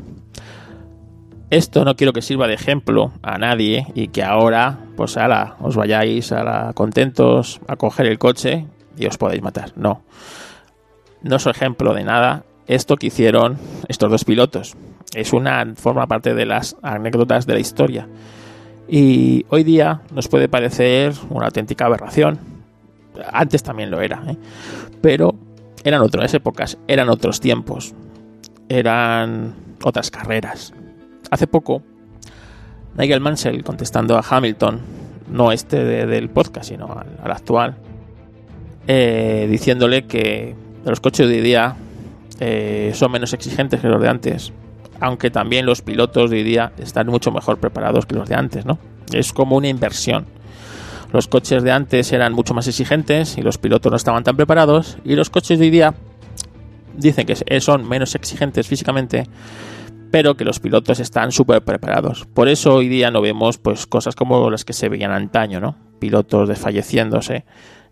Esto 1.49 1.87
no 1.87 1.97
quiero 1.97 2.13
que 2.13 2.21
sirva 2.21 2.47
de 2.47 2.53
ejemplo 2.53 3.13
a 3.23 3.39
nadie 3.39 3.87
y 3.95 4.09
que 4.09 4.23
ahora, 4.23 4.81
pues 4.99 5.17
ala, 5.17 5.57
os 5.63 5.77
vayáis 5.77 6.33
a 6.33 6.75
contentos 6.75 7.63
a 7.67 7.77
coger 7.77 8.09
el 8.09 8.19
coche 8.19 8.67
y 8.99 9.07
os 9.07 9.17
podáis 9.17 9.41
matar. 9.41 9.73
No. 9.75 10.03
No 11.23 11.37
es 11.37 11.47
ejemplo 11.47 11.95
de 11.95 12.05
nada 12.05 12.45
esto 12.71 12.97
que 12.97 13.09
hicieron 13.09 13.59
estos 13.89 14.11
dos 14.11 14.25
pilotos. 14.25 14.77
Es 15.13 15.33
una 15.33 15.75
forma 15.75 16.07
parte 16.07 16.35
de 16.35 16.47
las 16.47 16.77
anécdotas 16.83 17.45
de 17.45 17.55
la 17.55 17.59
historia. 17.59 18.09
Y 18.89 19.45
hoy 19.49 19.65
día 19.65 20.03
nos 20.15 20.29
puede 20.29 20.49
parecer 20.49 21.13
una 21.31 21.47
auténtica 21.47 21.87
aberración. 21.87 22.39
Antes 23.33 23.65
también 23.65 23.91
lo 23.91 24.01
era, 24.01 24.23
¿eh? 24.29 24.37
pero 25.03 25.35
eran 25.83 26.01
otras 26.01 26.33
épocas, 26.33 26.79
eran 26.87 27.09
otros 27.09 27.41
tiempos, 27.41 27.93
eran 28.69 29.55
otras 29.83 30.13
carreras. 30.13 30.73
Hace 31.29 31.49
poco, 31.49 31.83
Nigel 32.97 33.21
Mansell 33.21 33.65
contestando 33.65 34.17
a 34.17 34.25
Hamilton, 34.29 34.81
no 35.29 35.51
este 35.51 35.85
del 36.07 36.31
podcast, 36.31 36.69
sino 36.69 36.87
al, 36.87 37.31
actual, 37.33 37.77
eh, 38.87 39.49
diciéndole 39.51 40.07
que 40.07 40.55
los 40.85 41.01
coches 41.01 41.29
de 41.29 41.35
hoy 41.35 41.41
día 41.41 41.77
eh, 42.41 42.93
son 42.95 43.13
menos 43.13 43.33
exigentes 43.33 43.81
que 43.81 43.89
los 43.89 44.01
de 44.01 44.09
antes, 44.09 44.53
aunque 45.01 45.31
también 45.31 45.67
los 45.67 45.83
pilotos 45.83 46.31
de 46.31 46.39
hoy 46.39 46.43
día 46.43 46.73
están 46.79 47.07
mucho 47.07 47.31
mejor 47.31 47.59
preparados 47.59 48.07
que 48.07 48.17
los 48.17 48.29
de 48.29 48.35
antes, 48.35 48.67
¿no? 48.67 48.79
Es 49.13 49.33
como 49.33 49.57
una 49.57 49.69
inversión. 49.69 50.27
Los 51.13 51.29
coches 51.29 51.63
de 51.63 51.73
antes 51.73 52.13
eran 52.13 52.33
mucho 52.33 52.55
más 52.55 52.67
exigentes 52.69 53.37
y 53.37 53.43
los 53.43 53.59
pilotos 53.59 53.91
no 53.91 53.97
estaban 53.97 54.25
tan 54.25 54.37
preparados 54.37 54.99
y 55.05 55.17
los 55.17 55.31
coches 55.31 55.59
de 55.59 55.67
hoy 55.67 55.71
día 55.71 55.95
dicen 56.97 57.27
que 57.27 57.61
son 57.61 57.89
menos 57.89 58.15
exigentes 58.15 58.67
físicamente 58.67 59.27
pero 60.11 60.37
que 60.37 60.45
los 60.45 60.59
pilotos 60.61 61.01
están 61.01 61.33
súper 61.33 61.63
preparados. 61.63 62.27
Por 62.27 62.49
eso 62.49 62.75
hoy 62.75 62.89
día 62.89 63.11
no 63.11 63.21
vemos 63.21 63.59
pues 63.59 63.87
cosas 63.87 64.17
como 64.17 64.51
las 64.51 64.65
que 64.65 64.73
se 64.73 64.89
veían 64.89 65.13
antaño, 65.13 65.61
¿no? 65.61 65.77
Pilotos 65.99 66.49
desfalleciéndose, 66.49 67.45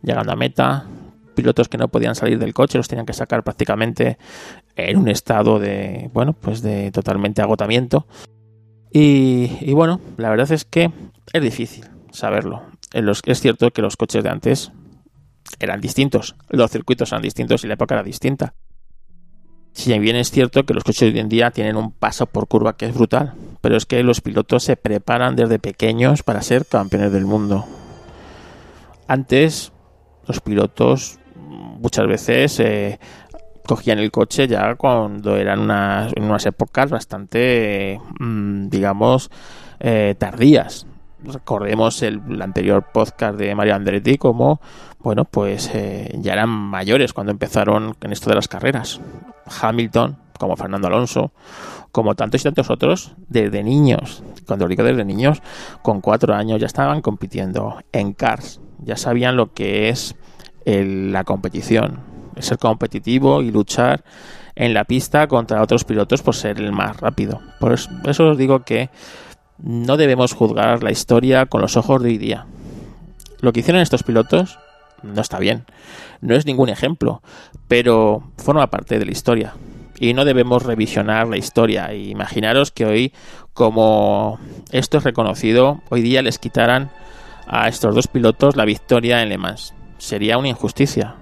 llegando 0.02 0.32
a 0.32 0.37
meta, 0.37 0.87
pilotos 1.38 1.68
que 1.68 1.79
no 1.79 1.87
podían 1.87 2.16
salir 2.16 2.40
del 2.40 2.53
coche, 2.53 2.79
los 2.79 2.88
tenían 2.88 3.07
que 3.07 3.12
sacar 3.12 3.44
prácticamente 3.44 4.18
en 4.74 4.96
un 4.98 5.07
estado 5.07 5.61
de, 5.61 6.11
bueno, 6.12 6.33
pues 6.33 6.62
de 6.62 6.90
totalmente 6.90 7.42
agotamiento. 7.42 8.09
Y, 8.90 9.53
y 9.61 9.72
bueno, 9.72 10.01
la 10.16 10.31
verdad 10.31 10.51
es 10.51 10.64
que 10.64 10.90
es 11.33 11.42
difícil 11.42 11.85
saberlo. 12.11 12.62
Es 12.92 13.40
cierto 13.40 13.70
que 13.70 13.83
los 13.83 13.96
coches 13.96 14.24
de 14.24 14.31
antes 14.31 14.72
eran 15.61 15.81
distintos, 15.81 16.35
los 16.48 16.72
circuitos 16.72 17.12
eran 17.12 17.22
distintos 17.22 17.62
y 17.62 17.68
la 17.68 17.74
época 17.74 17.94
era 17.94 18.03
distinta. 18.03 18.55
Si 19.72 19.96
bien 19.96 20.16
es 20.16 20.33
cierto 20.33 20.64
que 20.64 20.74
los 20.74 20.82
coches 20.82 21.12
de 21.12 21.14
hoy 21.14 21.20
en 21.20 21.28
día 21.28 21.53
tienen 21.53 21.76
un 21.76 21.93
paso 21.93 22.26
por 22.26 22.49
curva 22.49 22.76
que 22.76 22.86
es 22.86 22.95
brutal, 22.95 23.34
pero 23.61 23.76
es 23.76 23.86
que 23.86 24.03
los 24.03 24.20
pilotos 24.20 24.64
se 24.64 24.74
preparan 24.74 25.36
desde 25.36 25.61
pequeños 25.61 26.24
para 26.24 26.43
ser 26.43 26.66
campeones 26.66 27.12
del 27.12 27.26
mundo. 27.26 27.64
Antes, 29.07 29.70
los 30.26 30.41
pilotos 30.41 31.18
muchas 31.79 32.07
veces 32.07 32.61
eh, 32.61 32.99
cogían 33.66 33.99
el 33.99 34.11
coche 34.11 34.49
ya 34.49 34.74
cuando 34.76 35.37
eran 35.37 35.61
unas, 35.61 36.12
unas 36.18 36.47
épocas 36.47 36.91
bastante, 36.91 38.01
mm, 38.18 38.68
digamos, 38.68 39.31
eh, 39.81 40.14
tardías. 40.18 40.87
Recordemos 41.22 42.03
el, 42.03 42.41
anterior 42.41 42.87
podcast 42.93 43.39
de 43.39 43.55
Mario 43.55 43.74
Andretti 43.74 44.18
como, 44.18 44.61
bueno, 45.01 45.24
pues 45.24 45.70
eh, 45.74 46.16
ya 46.20 46.33
eran 46.33 46.49
mayores 46.49 47.12
cuando 47.12 47.33
empezaron 47.33 47.97
en 48.01 48.12
esto 48.12 48.31
de 48.31 48.37
las 48.37 48.49
carreras. 48.49 49.01
Hamilton, 49.61 50.16
como 50.39 50.57
Fernando 50.57 50.87
Alonso, 50.87 51.33
como 51.93 52.14
tantos 52.14 52.41
y 52.41 52.45
tantos 52.45 52.70
otros, 52.70 53.14
desde 53.29 53.62
niños, 53.62 54.22
cuando 54.47 54.68
digo 54.68 54.85
desde 54.85 55.05
niños, 55.05 55.43
con 55.83 56.01
cuatro 56.01 56.35
años 56.35 56.61
ya 56.61 56.66
estaban 56.66 57.01
compitiendo 57.03 57.79
en 57.93 58.12
cars, 58.12 58.61
ya 58.79 58.97
sabían 58.97 59.37
lo 59.37 59.53
que 59.53 59.89
es 59.89 60.14
la 60.77 61.25
competición, 61.25 62.01
ser 62.39 62.59
competitivo 62.59 63.43
y 63.43 63.51
luchar 63.51 64.05
en 64.55 64.75
la 64.75 64.85
pista 64.85 65.27
contra 65.29 65.62
otros 65.62 65.85
pilotos 65.85 66.23
por 66.23 66.35
ser 66.35 66.59
el 66.59 66.73
más 66.73 66.97
rápido. 66.99 67.41
Por 67.61 67.73
eso 67.73 68.29
os 68.29 68.39
digo 68.39 68.64
que 68.64 68.91
no 69.59 69.97
debemos 69.97 70.35
juzgar 70.35 70.83
la 70.83 70.91
historia 70.91 71.47
con 71.47 71.61
los 71.61 71.77
ojos 71.77 72.03
de 72.03 72.11
hoy 72.11 72.19
día. 72.19 72.47
lo 73.41 73.53
que 73.53 73.61
hicieron 73.61 73.83
estos 73.83 74.03
pilotos 74.03 74.59
no 75.03 75.21
está 75.21 75.39
bien. 75.39 75.64
No 76.21 76.35
es 76.35 76.45
ningún 76.45 76.69
ejemplo, 76.69 77.23
pero 77.69 78.25
forma 78.37 78.66
parte 78.66 78.99
de 78.99 79.05
la 79.05 79.12
historia. 79.12 79.55
Y 80.01 80.12
no 80.12 80.25
debemos 80.25 80.64
revisionar 80.64 81.29
la 81.29 81.37
historia. 81.37 81.95
imaginaros 81.95 82.73
que 82.73 82.85
hoy, 82.85 83.12
como 83.53 84.41
esto 84.73 84.99
es 84.99 85.05
reconocido, 85.05 85.81
hoy 85.89 86.03
día 86.03 86.23
les 86.23 86.41
quitaran 86.41 86.91
a 87.47 87.69
estos 87.69 87.95
dos 87.95 88.09
pilotos 88.09 88.57
la 88.57 88.64
victoria 88.64 89.23
en 89.23 89.29
Le 89.29 89.39
Mans. 89.39 89.73
Sería 89.99 90.38
una 90.38 90.49
injusticia. 90.49 91.16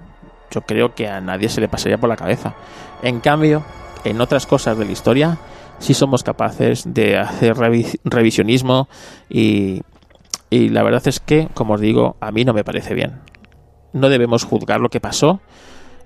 Yo 0.51 0.61
creo 0.61 0.95
que 0.95 1.07
a 1.07 1.19
nadie 1.19 1.49
se 1.49 1.61
le 1.61 1.67
pasaría 1.67 1.97
por 1.97 2.09
la 2.09 2.15
cabeza. 2.15 2.55
En 3.01 3.19
cambio, 3.19 3.63
en 4.05 4.21
otras 4.21 4.47
cosas 4.47 4.77
de 4.77 4.85
la 4.85 4.91
historia, 4.91 5.37
sí 5.79 5.93
somos 5.93 6.23
capaces 6.23 6.93
de 6.93 7.17
hacer 7.17 7.57
revisionismo 8.03 8.87
y, 9.29 9.81
y 10.49 10.69
la 10.69 10.83
verdad 10.83 11.07
es 11.07 11.19
que, 11.19 11.49
como 11.53 11.73
os 11.73 11.81
digo, 11.81 12.15
a 12.21 12.31
mí 12.31 12.45
no 12.45 12.53
me 12.53 12.63
parece 12.63 12.93
bien 12.93 13.19
no 13.93 14.09
debemos 14.09 14.43
juzgar 14.43 14.79
lo 14.79 14.89
que 14.89 14.99
pasó 14.99 15.41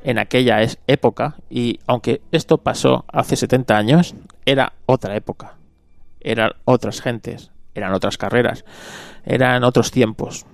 en 0.04 0.18
aquella 0.18 0.60
época 0.88 1.36
y 1.50 1.80
aunque 1.88 2.22
esto 2.32 2.58
pasó 2.58 3.06
hace 3.08 3.36
70 3.36 3.78
años, 3.78 4.16
era 4.46 4.74
otra 4.86 5.16
época, 5.16 5.58
eran 6.20 6.52
otras 6.66 7.02
gentes, 7.02 7.52
eran 7.76 7.94
otras 7.94 8.18
carreras, 8.18 8.66
eran 9.26 9.64
otros 9.64 9.92
tiempos 9.92 10.46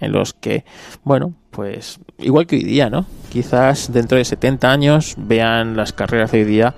en 0.00 0.12
los 0.12 0.32
que, 0.34 0.64
bueno, 1.04 1.34
pues 1.50 2.00
igual 2.18 2.46
que 2.46 2.56
hoy 2.56 2.64
día, 2.64 2.90
¿no? 2.90 3.06
Quizás 3.30 3.92
dentro 3.92 4.18
de 4.18 4.24
70 4.24 4.70
años 4.70 5.14
vean 5.18 5.76
las 5.76 5.92
carreras 5.92 6.32
de 6.32 6.38
hoy 6.38 6.44
día 6.44 6.74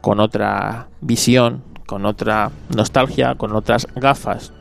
con 0.00 0.20
otra 0.20 0.88
visión, 1.00 1.62
con 1.86 2.06
otra 2.06 2.50
nostalgia, 2.74 3.36
con 3.36 3.54
otras 3.54 3.86
gafas 3.94 4.52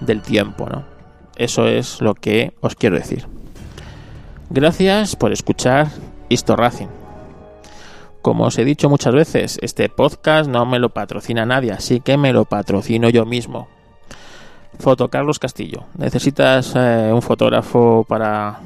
del 0.00 0.22
tiempo, 0.22 0.68
¿no? 0.68 0.84
Eso 1.36 1.68
es 1.68 2.00
lo 2.00 2.14
que 2.14 2.54
os 2.60 2.74
quiero 2.74 2.96
decir. 2.96 3.26
Gracias 4.50 5.14
por 5.14 5.32
escuchar 5.32 5.88
Histo 6.28 6.56
Racing. 6.56 6.88
Como 8.22 8.44
os 8.44 8.58
he 8.58 8.64
dicho 8.64 8.90
muchas 8.90 9.14
veces, 9.14 9.58
este 9.62 9.88
podcast 9.88 10.50
no 10.50 10.66
me 10.66 10.78
lo 10.78 10.88
patrocina 10.88 11.46
nadie, 11.46 11.70
así 11.70 12.00
que 12.00 12.16
me 12.16 12.32
lo 12.32 12.44
patrocino 12.44 13.08
yo 13.08 13.24
mismo. 13.24 13.68
Foto 14.78 15.08
Carlos 15.08 15.38
Castillo. 15.38 15.84
¿Necesitas 15.96 16.74
eh, 16.76 17.10
un 17.12 17.22
fotógrafo 17.22 18.04
para 18.08 18.60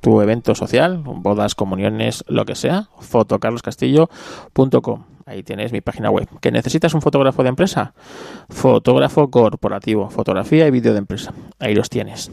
tu 0.00 0.20
evento 0.20 0.54
social, 0.54 0.98
bodas, 0.98 1.54
comuniones, 1.54 2.24
lo 2.26 2.44
que 2.44 2.54
sea? 2.54 2.88
fotocarloscastillo.com. 3.00 5.04
Ahí 5.24 5.42
tienes 5.42 5.72
mi 5.72 5.80
página 5.80 6.10
web. 6.10 6.28
¿Que 6.40 6.52
necesitas 6.52 6.94
un 6.94 7.02
fotógrafo 7.02 7.42
de 7.42 7.48
empresa? 7.48 7.94
Fotógrafo 8.48 9.30
corporativo, 9.30 10.10
fotografía 10.10 10.66
y 10.66 10.70
vídeo 10.70 10.92
de 10.92 10.98
empresa. 10.98 11.32
Ahí 11.58 11.74
los 11.74 11.90
tienes. 11.90 12.30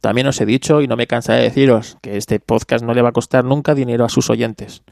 También 0.00 0.26
os 0.26 0.40
he 0.40 0.46
dicho, 0.46 0.80
y 0.80 0.88
no 0.88 0.96
me 0.96 1.06
cansaré 1.06 1.38
de 1.38 1.44
deciros, 1.44 1.96
que 2.02 2.16
este 2.16 2.40
podcast 2.40 2.84
no 2.84 2.94
le 2.94 3.02
va 3.02 3.10
a 3.10 3.12
costar 3.12 3.44
nunca 3.44 3.74
dinero 3.74 4.04
a 4.04 4.08
sus 4.08 4.30
oyentes. 4.30 4.82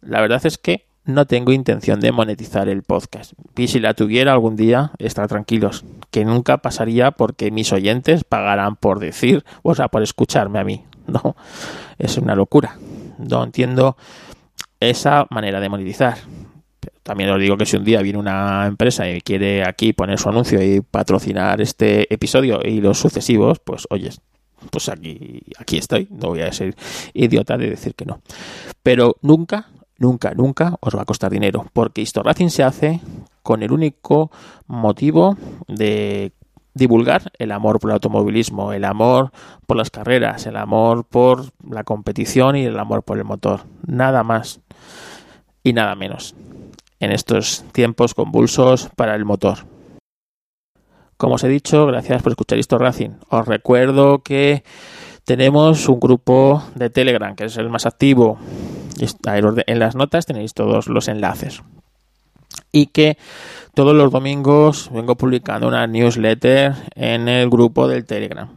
La 0.00 0.20
verdad 0.20 0.44
es 0.44 0.58
que 0.58 0.86
no 1.04 1.26
tengo 1.26 1.52
intención 1.52 2.00
de 2.00 2.12
monetizar 2.12 2.68
el 2.68 2.82
podcast. 2.82 3.32
Y 3.56 3.68
si 3.68 3.80
la 3.80 3.94
tuviera 3.94 4.32
algún 4.32 4.56
día, 4.56 4.92
estar 4.98 5.28
tranquilos, 5.28 5.84
que 6.10 6.24
nunca 6.24 6.58
pasaría 6.58 7.10
porque 7.12 7.50
mis 7.50 7.72
oyentes 7.72 8.24
pagarán 8.24 8.76
por 8.76 8.98
decir, 8.98 9.44
o 9.62 9.74
sea, 9.74 9.88
por 9.88 10.02
escucharme 10.02 10.58
a 10.58 10.64
mí. 10.64 10.84
No, 11.10 11.34
es 11.98 12.18
una 12.18 12.36
locura. 12.36 12.78
No 13.18 13.42
entiendo 13.42 13.96
esa 14.78 15.26
manera 15.30 15.58
de 15.58 15.68
monetizar. 15.68 16.18
También 17.02 17.30
os 17.30 17.40
digo 17.40 17.56
que 17.56 17.66
si 17.66 17.76
un 17.76 17.82
día 17.82 18.00
viene 18.00 18.18
una 18.18 18.66
empresa 18.66 19.10
y 19.10 19.20
quiere 19.20 19.66
aquí 19.66 19.92
poner 19.92 20.20
su 20.20 20.28
anuncio 20.28 20.62
y 20.62 20.82
patrocinar 20.82 21.60
este 21.60 22.12
episodio 22.14 22.60
y 22.64 22.80
los 22.80 22.98
sucesivos, 22.98 23.58
pues 23.58 23.88
oyes, 23.90 24.20
pues 24.70 24.88
aquí 24.88 25.78
estoy. 25.78 26.06
No 26.10 26.28
voy 26.28 26.42
a 26.42 26.52
ser 26.52 26.76
idiota 27.12 27.56
de 27.56 27.70
decir 27.70 27.94
que 27.96 28.04
no. 28.04 28.20
Pero 28.82 29.16
nunca, 29.22 29.68
nunca, 30.00 30.34
nunca 30.34 30.76
os 30.80 30.96
va 30.96 31.02
a 31.02 31.04
costar 31.04 31.30
dinero, 31.30 31.66
porque 31.72 32.04
Racing 32.12 32.48
se 32.48 32.64
hace 32.64 33.00
con 33.44 33.62
el 33.62 33.70
único 33.70 34.32
motivo 34.66 35.36
de 35.68 36.32
divulgar 36.74 37.30
el 37.38 37.52
amor 37.52 37.78
por 37.78 37.90
el 37.90 37.94
automovilismo, 37.94 38.72
el 38.72 38.84
amor 38.84 39.30
por 39.66 39.76
las 39.76 39.90
carreras, 39.90 40.46
el 40.46 40.56
amor 40.56 41.04
por 41.04 41.52
la 41.68 41.84
competición 41.84 42.56
y 42.56 42.64
el 42.64 42.78
amor 42.78 43.04
por 43.04 43.18
el 43.18 43.24
motor. 43.24 43.60
Nada 43.86 44.24
más 44.24 44.60
y 45.62 45.72
nada 45.72 45.94
menos 45.94 46.34
en 47.00 47.12
estos 47.12 47.64
tiempos 47.72 48.14
convulsos 48.14 48.90
para 48.96 49.14
el 49.14 49.24
motor. 49.24 49.58
Como 51.16 51.34
os 51.34 51.44
he 51.44 51.48
dicho, 51.48 51.86
gracias 51.86 52.22
por 52.22 52.32
escuchar 52.32 52.58
esto 52.58 52.78
Racing. 52.78 53.10
Os 53.28 53.46
recuerdo 53.46 54.22
que 54.22 54.64
tenemos 55.24 55.88
un 55.88 56.00
grupo 56.00 56.62
de 56.74 56.88
Telegram 56.88 57.36
que 57.36 57.44
es 57.44 57.56
el 57.58 57.68
más 57.68 57.84
activo. 57.84 58.38
En 59.66 59.78
las 59.78 59.94
notas 59.94 60.26
tenéis 60.26 60.54
todos 60.54 60.88
los 60.88 61.08
enlaces. 61.08 61.62
Y 62.72 62.86
que 62.86 63.16
todos 63.74 63.94
los 63.94 64.10
domingos 64.10 64.90
vengo 64.92 65.16
publicando 65.16 65.68
una 65.68 65.86
newsletter 65.86 66.74
en 66.94 67.28
el 67.28 67.48
grupo 67.48 67.88
del 67.88 68.04
Telegram. 68.04 68.48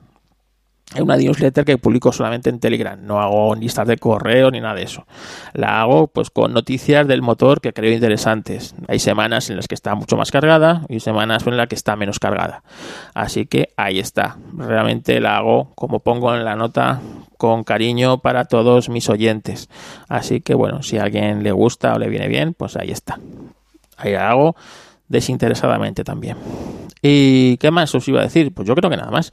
Es 0.94 1.02
una 1.02 1.18
newsletter 1.18 1.66
que 1.66 1.78
publico 1.80 2.12
solamente 2.12 2.52
en 2.52 2.60
Telegram, 2.60 3.00
no 3.02 3.20
hago 3.20 3.56
listas 3.56 3.88
de 3.88 3.98
correo 3.98 4.52
ni 4.52 4.60
nada 4.60 4.76
de 4.76 4.84
eso. 4.84 5.08
La 5.54 5.82
hago 5.82 6.08
pues 6.08 6.30
con 6.30 6.54
noticias 6.54 7.08
del 7.08 7.24
motor 7.24 7.62
que 7.62 7.74
creo 7.74 7.92
interesantes. 7.92 8.76
Hay 8.88 9.00
semanas 9.00 9.50
en 9.50 9.56
las 9.56 9.68
que 9.68 9.74
está 9.74 9.96
mucho 9.96 10.18
más 10.18 10.30
cargada 10.30 10.84
y 10.90 11.00
semanas 11.00 11.48
en 11.48 11.58
las 11.58 11.68
que 11.68 11.76
está 11.76 11.96
menos 11.96 12.20
cargada. 12.20 12.64
Así 13.16 13.48
que 13.48 13.70
ahí 13.76 13.98
está. 13.98 14.38
Realmente 14.56 15.20
la 15.20 15.38
hago 15.38 15.72
como 15.74 16.00
pongo 16.00 16.36
en 16.36 16.46
la 16.46 16.56
nota 16.56 17.02
con 17.38 17.64
cariño 17.64 18.20
para 18.20 18.46
todos 18.46 18.90
mis 18.90 19.10
oyentes. 19.10 19.70
Así 20.08 20.42
que 20.42 20.54
bueno, 20.56 20.84
si 20.84 20.98
a 20.98 21.04
alguien 21.04 21.44
le 21.44 21.52
gusta 21.52 21.94
o 21.94 22.00
le 22.00 22.10
viene 22.10 22.28
bien, 22.28 22.54
pues 22.54 22.76
ahí 22.76 22.92
está. 22.92 23.20
Ahí 23.98 24.14
la 24.14 24.30
hago 24.30 24.56
desinteresadamente 25.08 26.04
también. 26.04 26.38
¿Y 27.02 27.58
qué 27.58 27.70
más 27.70 27.94
os 27.96 28.08
iba 28.08 28.22
a 28.22 28.24
decir? 28.24 28.54
Pues 28.54 28.68
yo 28.68 28.76
creo 28.76 28.90
que 28.90 28.96
nada 28.96 29.12
más. 29.12 29.32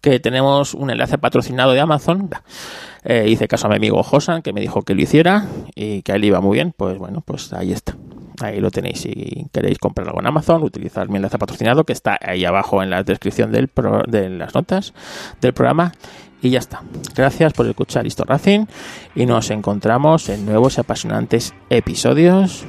Que 0.00 0.20
tenemos 0.20 0.74
un 0.74 0.90
enlace 0.90 1.18
patrocinado 1.18 1.72
de 1.72 1.80
Amazon. 1.80 2.30
Eh, 3.04 3.26
hice 3.28 3.48
caso 3.48 3.66
a 3.66 3.70
mi 3.70 3.76
amigo 3.76 4.02
Josan, 4.02 4.42
que 4.42 4.52
me 4.52 4.60
dijo 4.60 4.82
que 4.82 4.94
lo 4.94 5.02
hiciera 5.02 5.46
y 5.74 6.02
que 6.02 6.12
a 6.12 6.14
él 6.14 6.24
iba 6.24 6.40
muy 6.40 6.54
bien. 6.54 6.72
Pues 6.76 6.96
bueno, 6.96 7.22
pues 7.24 7.52
ahí 7.52 7.72
está. 7.72 7.96
Ahí 8.40 8.60
lo 8.60 8.70
tenéis. 8.70 9.00
Si 9.00 9.48
queréis 9.52 9.78
comprarlo 9.78 10.18
en 10.20 10.26
Amazon, 10.26 10.62
utilizar 10.62 11.08
mi 11.08 11.16
enlace 11.16 11.38
patrocinado, 11.38 11.84
que 11.84 11.92
está 11.92 12.18
ahí 12.22 12.44
abajo 12.44 12.84
en 12.84 12.90
la 12.90 13.02
descripción 13.02 13.50
del 13.50 13.68
de 14.06 14.30
las 14.30 14.54
notas 14.54 14.94
del 15.40 15.52
programa. 15.54 15.92
Y 16.40 16.50
ya 16.50 16.60
está. 16.60 16.82
Gracias 17.14 17.52
por 17.52 17.66
escuchar 17.66 18.04
Listo 18.04 18.24
Racing 18.24 18.66
y 19.14 19.26
nos 19.26 19.50
encontramos 19.50 20.28
en 20.28 20.46
nuevos 20.46 20.76
y 20.76 20.80
apasionantes 20.80 21.54
episodios 21.68 22.64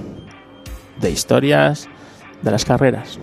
de 0.99 1.11
historias 1.11 1.88
de 2.41 2.51
las 2.51 2.65
carreras. 2.65 3.20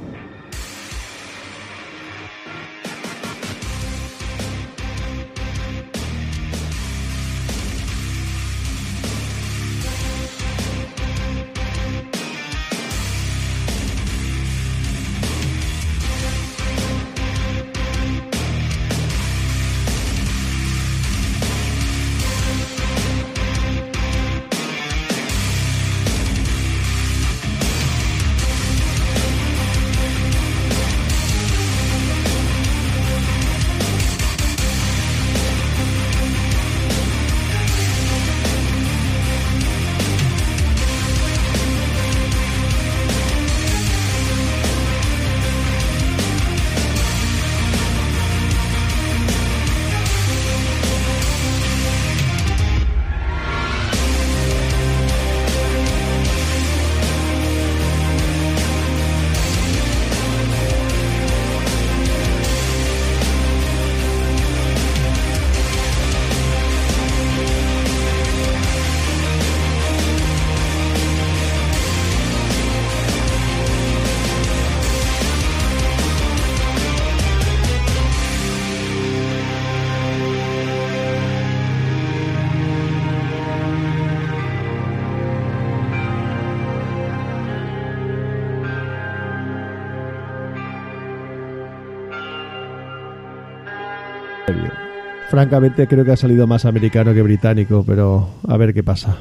Francamente 95.36 95.86
creo 95.86 96.02
que 96.02 96.12
ha 96.12 96.16
salido 96.16 96.46
más 96.46 96.64
americano 96.64 97.12
que 97.12 97.20
británico, 97.20 97.84
pero 97.86 98.26
a 98.48 98.56
ver 98.56 98.72
qué 98.72 98.82
pasa. 98.82 99.18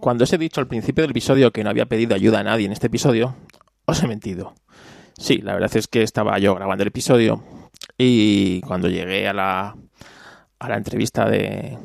Cuando 0.00 0.24
os 0.24 0.32
he 0.32 0.38
dicho 0.38 0.58
al 0.58 0.68
principio 0.68 1.02
del 1.02 1.10
episodio 1.10 1.52
que 1.52 1.62
no 1.62 1.68
había 1.68 1.84
pedido 1.84 2.14
ayuda 2.14 2.40
a 2.40 2.44
nadie 2.44 2.64
en 2.64 2.72
este 2.72 2.86
episodio, 2.86 3.36
os 3.84 4.02
he 4.02 4.08
mentido. 4.08 4.54
Sí, 5.18 5.42
la 5.42 5.52
verdad 5.52 5.70
es 5.76 5.86
que 5.86 6.02
estaba 6.02 6.38
yo 6.38 6.54
grabando 6.54 6.82
el 6.82 6.88
episodio 6.88 7.44
y 7.98 8.62
cuando 8.62 8.88
llegué 8.88 9.28
a 9.28 9.34
la, 9.34 9.76
a 10.60 10.68
la 10.70 10.76
entrevista 10.78 11.28
de, 11.28 11.76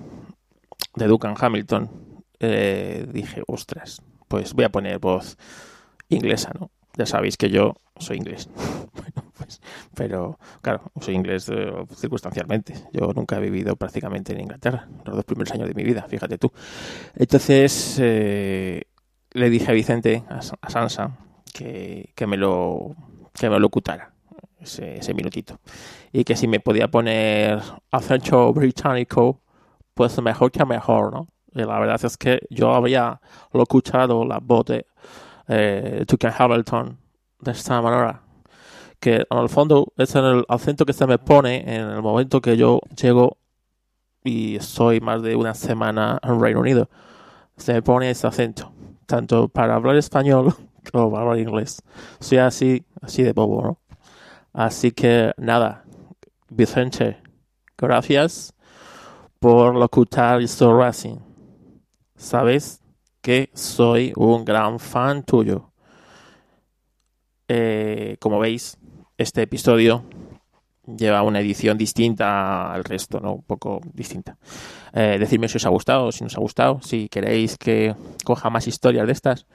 de 0.95 1.05
Duncan 1.05 1.35
Hamilton, 1.37 1.91
eh, 2.39 3.05
dije, 3.11 3.43
ostras, 3.45 4.01
pues 4.29 4.53
voy 4.53 4.63
a 4.63 4.71
poner 4.71 4.99
voz 4.99 5.37
inglesa, 6.07 6.51
¿no? 6.57 6.71
Ya 6.95 7.05
sabéis 7.05 7.35
que 7.35 7.49
yo 7.49 7.75
soy 7.97 8.15
inglés. 8.15 8.47
bueno, 8.93 9.32
pues, 9.59 9.93
pero 9.95 10.39
claro, 10.61 10.91
soy 11.01 11.15
inglés 11.15 11.49
eh, 11.49 11.71
circunstancialmente. 11.95 12.73
Yo 12.93 13.11
nunca 13.13 13.37
he 13.37 13.39
vivido 13.39 13.75
prácticamente 13.75 14.33
en 14.33 14.41
Inglaterra, 14.41 14.87
los 15.05 15.15
dos 15.15 15.25
primeros 15.25 15.51
años 15.53 15.67
de 15.67 15.73
mi 15.73 15.83
vida, 15.83 16.05
fíjate 16.07 16.37
tú. 16.37 16.51
Entonces 17.15 17.97
eh, 17.99 18.83
le 19.31 19.49
dije 19.49 19.71
a 19.71 19.73
Vicente, 19.73 20.23
a, 20.29 20.69
Sansa, 20.69 21.17
que, 21.53 22.11
que, 22.15 22.27
me 22.27 22.37
lo 22.37 22.95
que 23.33 23.49
me 23.49 23.59
locutara 23.59 24.13
ese, 24.59 24.97
ese 24.97 25.13
minutito. 25.13 25.59
Y 26.11 26.23
que 26.23 26.35
si 26.35 26.47
me 26.47 26.59
podía 26.59 26.87
poner 26.89 27.61
acento 27.91 28.53
británico, 28.53 29.41
pues 29.93 30.19
mejor 30.21 30.51
que 30.51 30.65
mejor, 30.65 31.13
¿no? 31.13 31.27
Y 31.55 31.59
la 31.59 31.79
verdad 31.79 32.03
es 32.03 32.17
que 32.17 32.39
yo 32.49 32.73
había 32.73 33.21
escuchado 33.53 34.25
la 34.25 34.39
voz 34.39 34.65
de 34.65 34.85
eh, 35.47 36.05
Hamilton 36.37 36.97
de 37.39 37.51
esta 37.51 37.81
manera. 37.81 38.22
Que 39.03 39.27
en 39.29 39.37
el 39.37 39.49
fondo 39.49 39.91
es 39.97 40.15
el 40.15 40.45
acento 40.47 40.85
que 40.85 40.93
se 40.93 41.05
me 41.05 41.17
pone 41.17 41.57
en 41.57 41.89
el 41.89 42.01
momento 42.01 42.39
que 42.39 42.55
yo 42.55 42.79
llego 42.95 43.35
y 44.23 44.55
estoy 44.55 45.01
más 45.01 45.21
de 45.21 45.35
una 45.35 45.55
semana 45.55 46.21
en 46.23 46.39
Reino 46.39 46.61
Unido. 46.61 46.89
Se 47.57 47.73
me 47.73 47.81
pone 47.81 48.09
ese 48.09 48.27
acento, 48.27 48.71
tanto 49.05 49.49
para 49.49 49.75
hablar 49.75 49.97
español 49.97 50.55
como 50.93 51.11
para 51.11 51.23
hablar 51.23 51.39
inglés. 51.39 51.81
Soy 52.21 52.37
así, 52.37 52.85
así 53.01 53.23
de 53.23 53.33
bobo, 53.33 53.61
¿no? 53.61 53.79
Así 54.53 54.93
que 54.93 55.33
nada, 55.35 55.83
Vicente, 56.47 57.21
gracias 57.77 58.53
por 59.37 59.75
locutar 59.75 60.41
Histo 60.41 60.79
Racing. 60.79 61.17
Sabes 62.15 62.81
que 63.21 63.49
soy 63.53 64.13
un 64.15 64.45
gran 64.45 64.79
fan 64.79 65.23
tuyo. 65.23 65.73
Eh, 67.49 68.15
como 68.21 68.39
veis, 68.39 68.77
este 69.17 69.43
episodio 69.43 70.03
lleva 70.85 71.23
una 71.23 71.39
edición 71.39 71.77
distinta 71.77 72.73
al 72.73 72.83
resto, 72.83 73.19
¿no? 73.19 73.33
Un 73.35 73.43
poco 73.43 73.81
distinta. 73.93 74.37
Eh, 74.93 75.17
decidme 75.19 75.47
si 75.47 75.57
os 75.57 75.65
ha 75.65 75.69
gustado, 75.69 76.11
si 76.11 76.23
no 76.23 76.27
os 76.27 76.37
ha 76.37 76.41
gustado, 76.41 76.81
si 76.81 77.09
queréis 77.09 77.57
que 77.57 77.95
coja 78.23 78.49
más 78.49 78.67
historias 78.67 79.07
de 79.07 79.13
estas 79.13 79.45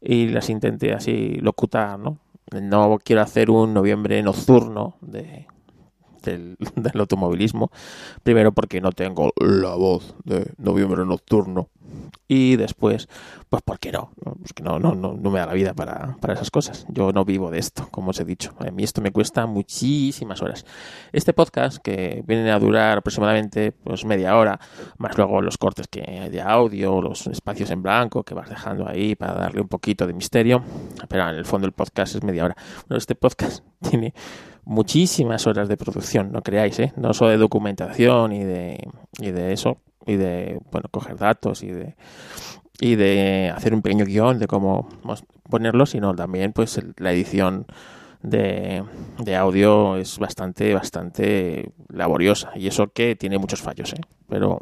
y 0.00 0.28
las 0.28 0.50
intente 0.50 0.92
así 0.92 1.36
locutar, 1.40 1.98
¿no? 1.98 2.18
No 2.52 2.98
quiero 3.02 3.22
hacer 3.22 3.50
un 3.50 3.72
noviembre 3.72 4.22
nocturno 4.22 4.96
de, 5.00 5.46
del, 6.24 6.56
automovilismo. 6.94 7.70
Primero 8.22 8.52
porque 8.52 8.80
no 8.80 8.92
tengo 8.92 9.32
la 9.40 9.74
voz 9.74 10.14
de 10.24 10.52
noviembre 10.58 11.04
nocturno. 11.04 11.68
Y 12.26 12.56
después, 12.56 13.08
pues 13.48 13.62
porque 13.64 13.92
no, 13.92 14.12
pues 14.38 14.52
que 14.54 14.62
no, 14.62 14.78
no, 14.78 14.94
no, 14.94 15.30
me 15.30 15.38
da 15.38 15.46
la 15.46 15.52
vida 15.52 15.74
para, 15.74 16.16
para, 16.20 16.34
esas 16.34 16.50
cosas. 16.50 16.86
Yo 16.88 17.12
no 17.12 17.24
vivo 17.24 17.50
de 17.50 17.58
esto, 17.58 17.88
como 17.90 18.10
os 18.10 18.20
he 18.20 18.24
dicho. 18.24 18.54
A 18.58 18.70
mí 18.70 18.82
esto 18.82 19.00
me 19.02 19.12
cuesta 19.12 19.46
muchísimas 19.46 20.40
horas. 20.42 20.64
Este 21.12 21.32
podcast, 21.32 21.78
que 21.78 22.22
viene 22.26 22.50
a 22.50 22.58
durar 22.58 22.98
aproximadamente 22.98 23.72
pues 23.72 24.04
media 24.04 24.36
hora, 24.36 24.58
más 24.98 25.16
luego 25.16 25.42
los 25.42 25.58
cortes 25.58 25.86
que 25.88 26.00
de 26.30 26.40
audio, 26.40 27.02
los 27.02 27.26
espacios 27.26 27.70
en 27.70 27.82
blanco 27.82 28.22
que 28.24 28.34
vas 28.34 28.48
dejando 28.48 28.88
ahí 28.88 29.14
para 29.14 29.34
darle 29.34 29.60
un 29.60 29.68
poquito 29.68 30.06
de 30.06 30.14
misterio. 30.14 30.62
Pero 31.08 31.28
en 31.28 31.36
el 31.36 31.44
fondo 31.44 31.66
el 31.66 31.72
podcast 31.72 32.16
es 32.16 32.22
media 32.22 32.44
hora. 32.44 32.56
Bueno, 32.88 32.98
este 32.98 33.14
podcast 33.14 33.64
tiene 33.90 34.14
muchísimas 34.64 35.46
horas 35.46 35.68
de 35.68 35.76
producción, 35.76 36.32
no 36.32 36.42
creáis, 36.42 36.78
¿eh? 36.78 36.92
No 36.96 37.12
solo 37.12 37.30
de 37.30 37.36
documentación 37.36 38.32
y 38.32 38.44
de, 38.44 38.88
y 39.18 39.30
de 39.30 39.52
eso, 39.52 39.78
y 40.06 40.16
de, 40.16 40.58
bueno, 40.70 40.88
coger 40.90 41.16
datos 41.16 41.62
y 41.62 41.70
de, 41.70 41.96
y 42.80 42.96
de 42.96 43.52
hacer 43.54 43.74
un 43.74 43.82
pequeño 43.82 44.04
guion 44.04 44.38
de 44.38 44.46
cómo 44.46 44.88
ponerlo, 45.48 45.86
sino 45.86 46.14
también, 46.14 46.52
pues, 46.52 46.80
la 46.98 47.12
edición 47.12 47.66
de, 48.22 48.84
de 49.18 49.36
audio 49.36 49.96
es 49.96 50.18
bastante, 50.18 50.72
bastante 50.74 51.72
laboriosa. 51.88 52.52
Y 52.56 52.66
eso 52.66 52.92
que 52.92 53.16
tiene 53.16 53.38
muchos 53.38 53.60
fallos, 53.62 53.92
¿eh? 53.92 54.00
Pero 54.28 54.60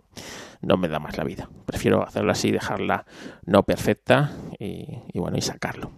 no 0.61 0.77
me 0.77 0.89
da 0.89 0.99
más 0.99 1.17
la 1.17 1.25
vida. 1.25 1.49
Prefiero 1.67 2.03
hacerla 2.03 2.33
así, 2.33 2.51
dejarla 2.51 3.07
no 3.45 3.63
perfecta 3.63 4.33
y, 4.59 4.87
y 5.13 5.19
bueno, 5.19 5.37
y 5.37 5.43
sacarlo. 5.43 5.91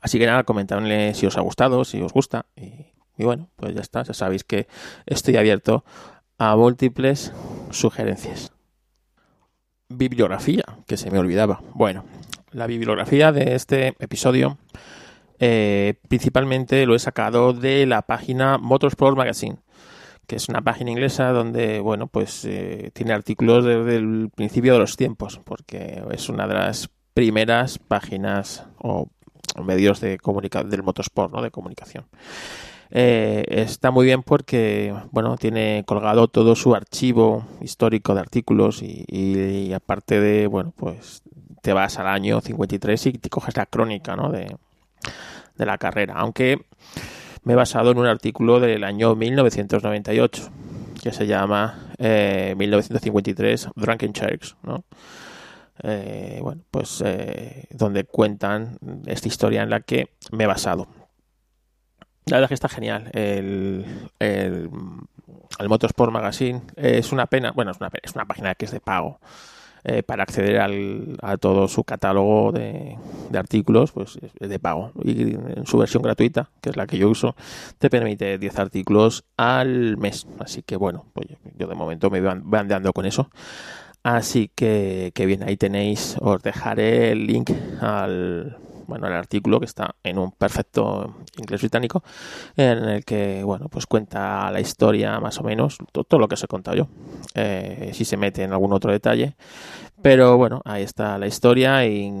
Así 0.00 0.18
que 0.18 0.26
nada, 0.26 0.44
comentadme 0.44 1.14
si 1.14 1.26
os 1.26 1.36
ha 1.36 1.40
gustado, 1.40 1.84
si 1.84 2.00
os 2.00 2.12
gusta. 2.12 2.46
Y, 2.56 3.24
bueno, 3.24 3.50
pues 3.56 3.74
ya 3.74 3.80
está. 3.80 4.02
Ya 4.02 4.14
sabéis 4.14 4.44
que 4.44 4.66
estoy 5.06 5.36
abierto 5.36 5.84
a 6.40 6.56
múltiples 6.56 7.34
sugerencias. 7.70 8.50
Bibliografía, 9.90 10.64
que 10.86 10.96
se 10.96 11.10
me 11.10 11.18
olvidaba. 11.18 11.60
Bueno, 11.74 12.06
la 12.50 12.66
bibliografía 12.66 13.30
de 13.30 13.54
este 13.54 13.88
episodio 13.98 14.56
eh, 15.38 15.94
principalmente 16.08 16.86
lo 16.86 16.94
he 16.94 16.98
sacado 16.98 17.52
de 17.52 17.84
la 17.84 18.02
página 18.02 18.56
Motorsport 18.56 19.16
Magazine 19.16 19.58
que 20.26 20.36
es 20.36 20.48
una 20.48 20.62
página 20.62 20.92
inglesa 20.92 21.32
donde, 21.32 21.80
bueno, 21.80 22.06
pues 22.06 22.44
eh, 22.44 22.92
tiene 22.94 23.12
artículos 23.12 23.64
desde 23.64 23.96
el 23.96 24.30
principio 24.32 24.74
de 24.74 24.78
los 24.78 24.96
tiempos, 24.96 25.40
porque 25.42 26.04
es 26.12 26.28
una 26.28 26.46
de 26.46 26.54
las 26.54 26.88
primeras 27.14 27.80
páginas 27.80 28.64
o 28.78 29.08
medios 29.60 30.00
de 30.00 30.18
comunicación 30.18 30.70
del 30.70 30.84
motorsport, 30.84 31.32
¿no? 31.32 31.42
De 31.42 31.50
comunicación. 31.50 32.06
Eh, 32.92 33.44
está 33.48 33.90
muy 33.90 34.04
bien 34.06 34.22
porque, 34.22 34.94
bueno, 35.12 35.36
tiene 35.36 35.84
colgado 35.86 36.28
todo 36.28 36.56
su 36.56 36.74
archivo 36.74 37.46
histórico 37.60 38.14
de 38.14 38.20
artículos 38.20 38.82
y, 38.82 39.72
aparte 39.72 40.20
de, 40.20 40.46
bueno, 40.46 40.72
pues 40.76 41.22
te 41.62 41.72
vas 41.72 41.98
al 41.98 42.08
año 42.08 42.40
53 42.40 43.06
y 43.06 43.12
te 43.12 43.28
coges 43.28 43.56
la 43.56 43.66
crónica, 43.66 44.16
¿no? 44.16 44.30
De, 44.30 44.56
de 45.56 45.66
la 45.66 45.78
carrera. 45.78 46.14
Aunque 46.16 46.66
me 47.44 47.52
he 47.52 47.56
basado 47.56 47.92
en 47.92 47.98
un 47.98 48.06
artículo 48.06 48.60
del 48.60 48.84
año 48.84 49.14
1998 49.14 50.50
que 51.02 51.12
se 51.12 51.26
llama 51.26 51.92
eh, 51.98 52.54
1953 52.56 53.68
Drunken 53.74 54.12
Church, 54.12 54.54
¿no? 54.62 54.84
Eh, 55.82 56.38
bueno, 56.42 56.62
pues 56.70 57.02
eh, 57.04 57.66
donde 57.70 58.04
cuentan 58.04 58.78
esta 59.06 59.28
historia 59.28 59.62
en 59.62 59.70
la 59.70 59.80
que 59.80 60.10
me 60.30 60.44
he 60.44 60.46
basado. 60.46 60.88
La 62.26 62.36
verdad 62.36 62.48
que 62.48 62.54
está 62.54 62.68
genial. 62.68 63.10
El, 63.12 63.84
el, 64.18 64.70
Motorsport 65.68 66.12
Magazine 66.12 66.62
es 66.76 67.12
una 67.12 67.26
pena, 67.26 67.52
bueno, 67.52 67.72
es 67.72 67.78
una, 67.80 67.90
es 68.02 68.14
una 68.14 68.24
página 68.24 68.54
que 68.54 68.66
es 68.66 68.70
de 68.70 68.80
pago. 68.80 69.20
Eh, 69.82 70.02
para 70.02 70.24
acceder 70.24 70.60
al, 70.60 71.16
a 71.22 71.38
todo 71.38 71.66
su 71.66 71.84
catálogo 71.84 72.52
de, 72.52 72.98
de, 73.30 73.38
artículos, 73.38 73.92
pues 73.92 74.18
es 74.38 74.48
de 74.48 74.58
pago. 74.58 74.92
Y 75.02 75.32
en 75.32 75.64
su 75.64 75.78
versión 75.78 76.02
gratuita, 76.02 76.50
que 76.60 76.68
es 76.68 76.76
la 76.76 76.86
que 76.86 76.98
yo 76.98 77.08
uso, 77.08 77.34
te 77.78 77.88
permite 77.88 78.36
10 78.36 78.58
artículos 78.58 79.24
al 79.38 79.96
mes. 79.96 80.26
Así 80.38 80.62
que 80.62 80.76
bueno, 80.76 81.06
pues 81.14 81.28
yo 81.56 81.66
de 81.66 81.74
momento 81.74 82.10
me 82.10 82.20
voy 82.20 82.58
andando 82.58 82.92
con 82.92 83.06
eso. 83.06 83.30
Así 84.02 84.50
que, 84.54 85.12
que 85.14 85.24
bien, 85.26 85.42
ahí 85.42 85.56
tenéis, 85.56 86.16
os 86.20 86.42
dejaré 86.42 87.12
el 87.12 87.26
link 87.26 87.50
al, 87.80 88.58
bueno, 88.90 89.06
el 89.06 89.14
artículo 89.14 89.60
que 89.60 89.66
está 89.66 89.94
en 90.02 90.18
un 90.18 90.32
perfecto 90.32 91.14
inglés 91.38 91.60
británico, 91.60 92.02
en 92.56 92.78
el 92.78 93.04
que, 93.04 93.42
bueno, 93.44 93.68
pues 93.68 93.86
cuenta 93.86 94.50
la 94.50 94.60
historia 94.60 95.20
más 95.20 95.38
o 95.38 95.44
menos, 95.44 95.78
todo, 95.92 96.18
lo 96.18 96.26
que 96.26 96.34
os 96.34 96.42
he 96.42 96.48
contado 96.48 96.76
yo, 96.76 96.88
eh, 97.34 97.92
si 97.94 98.04
se 98.04 98.16
mete 98.16 98.42
en 98.42 98.52
algún 98.52 98.72
otro 98.72 98.90
detalle, 98.90 99.36
pero 100.02 100.36
bueno, 100.36 100.60
ahí 100.64 100.82
está 100.82 101.16
la 101.18 101.28
historia 101.28 101.86
y, 101.86 102.12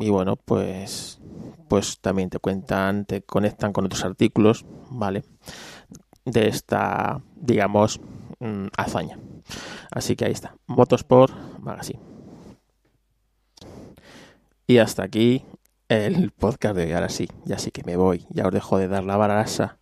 y 0.00 0.08
bueno, 0.08 0.36
pues, 0.36 1.20
pues 1.68 2.00
también 2.00 2.30
te 2.30 2.38
cuentan, 2.38 3.04
te 3.04 3.20
conectan 3.22 3.74
con 3.74 3.84
otros 3.84 4.02
artículos, 4.04 4.64
¿vale? 4.90 5.24
De 6.24 6.48
esta, 6.48 7.20
digamos, 7.36 8.00
mm, 8.40 8.68
hazaña. 8.78 9.18
Así 9.90 10.16
que 10.16 10.24
ahí 10.24 10.32
está, 10.32 10.56
Motorsport 10.66 11.34
Magazine. 11.60 12.00
Y 14.66 14.78
hasta 14.78 15.02
aquí 15.02 15.44
el 15.88 16.30
podcast 16.32 16.76
de 16.76 16.84
hoy. 16.84 16.92
Ahora 16.92 17.08
sí, 17.08 17.28
ya 17.44 17.58
sí 17.58 17.70
que 17.70 17.82
me 17.84 17.96
voy. 17.96 18.26
Ya 18.30 18.46
os 18.46 18.52
dejo 18.52 18.78
de 18.78 18.88
dar 18.88 19.04
la 19.04 19.16
barasa 19.16 19.77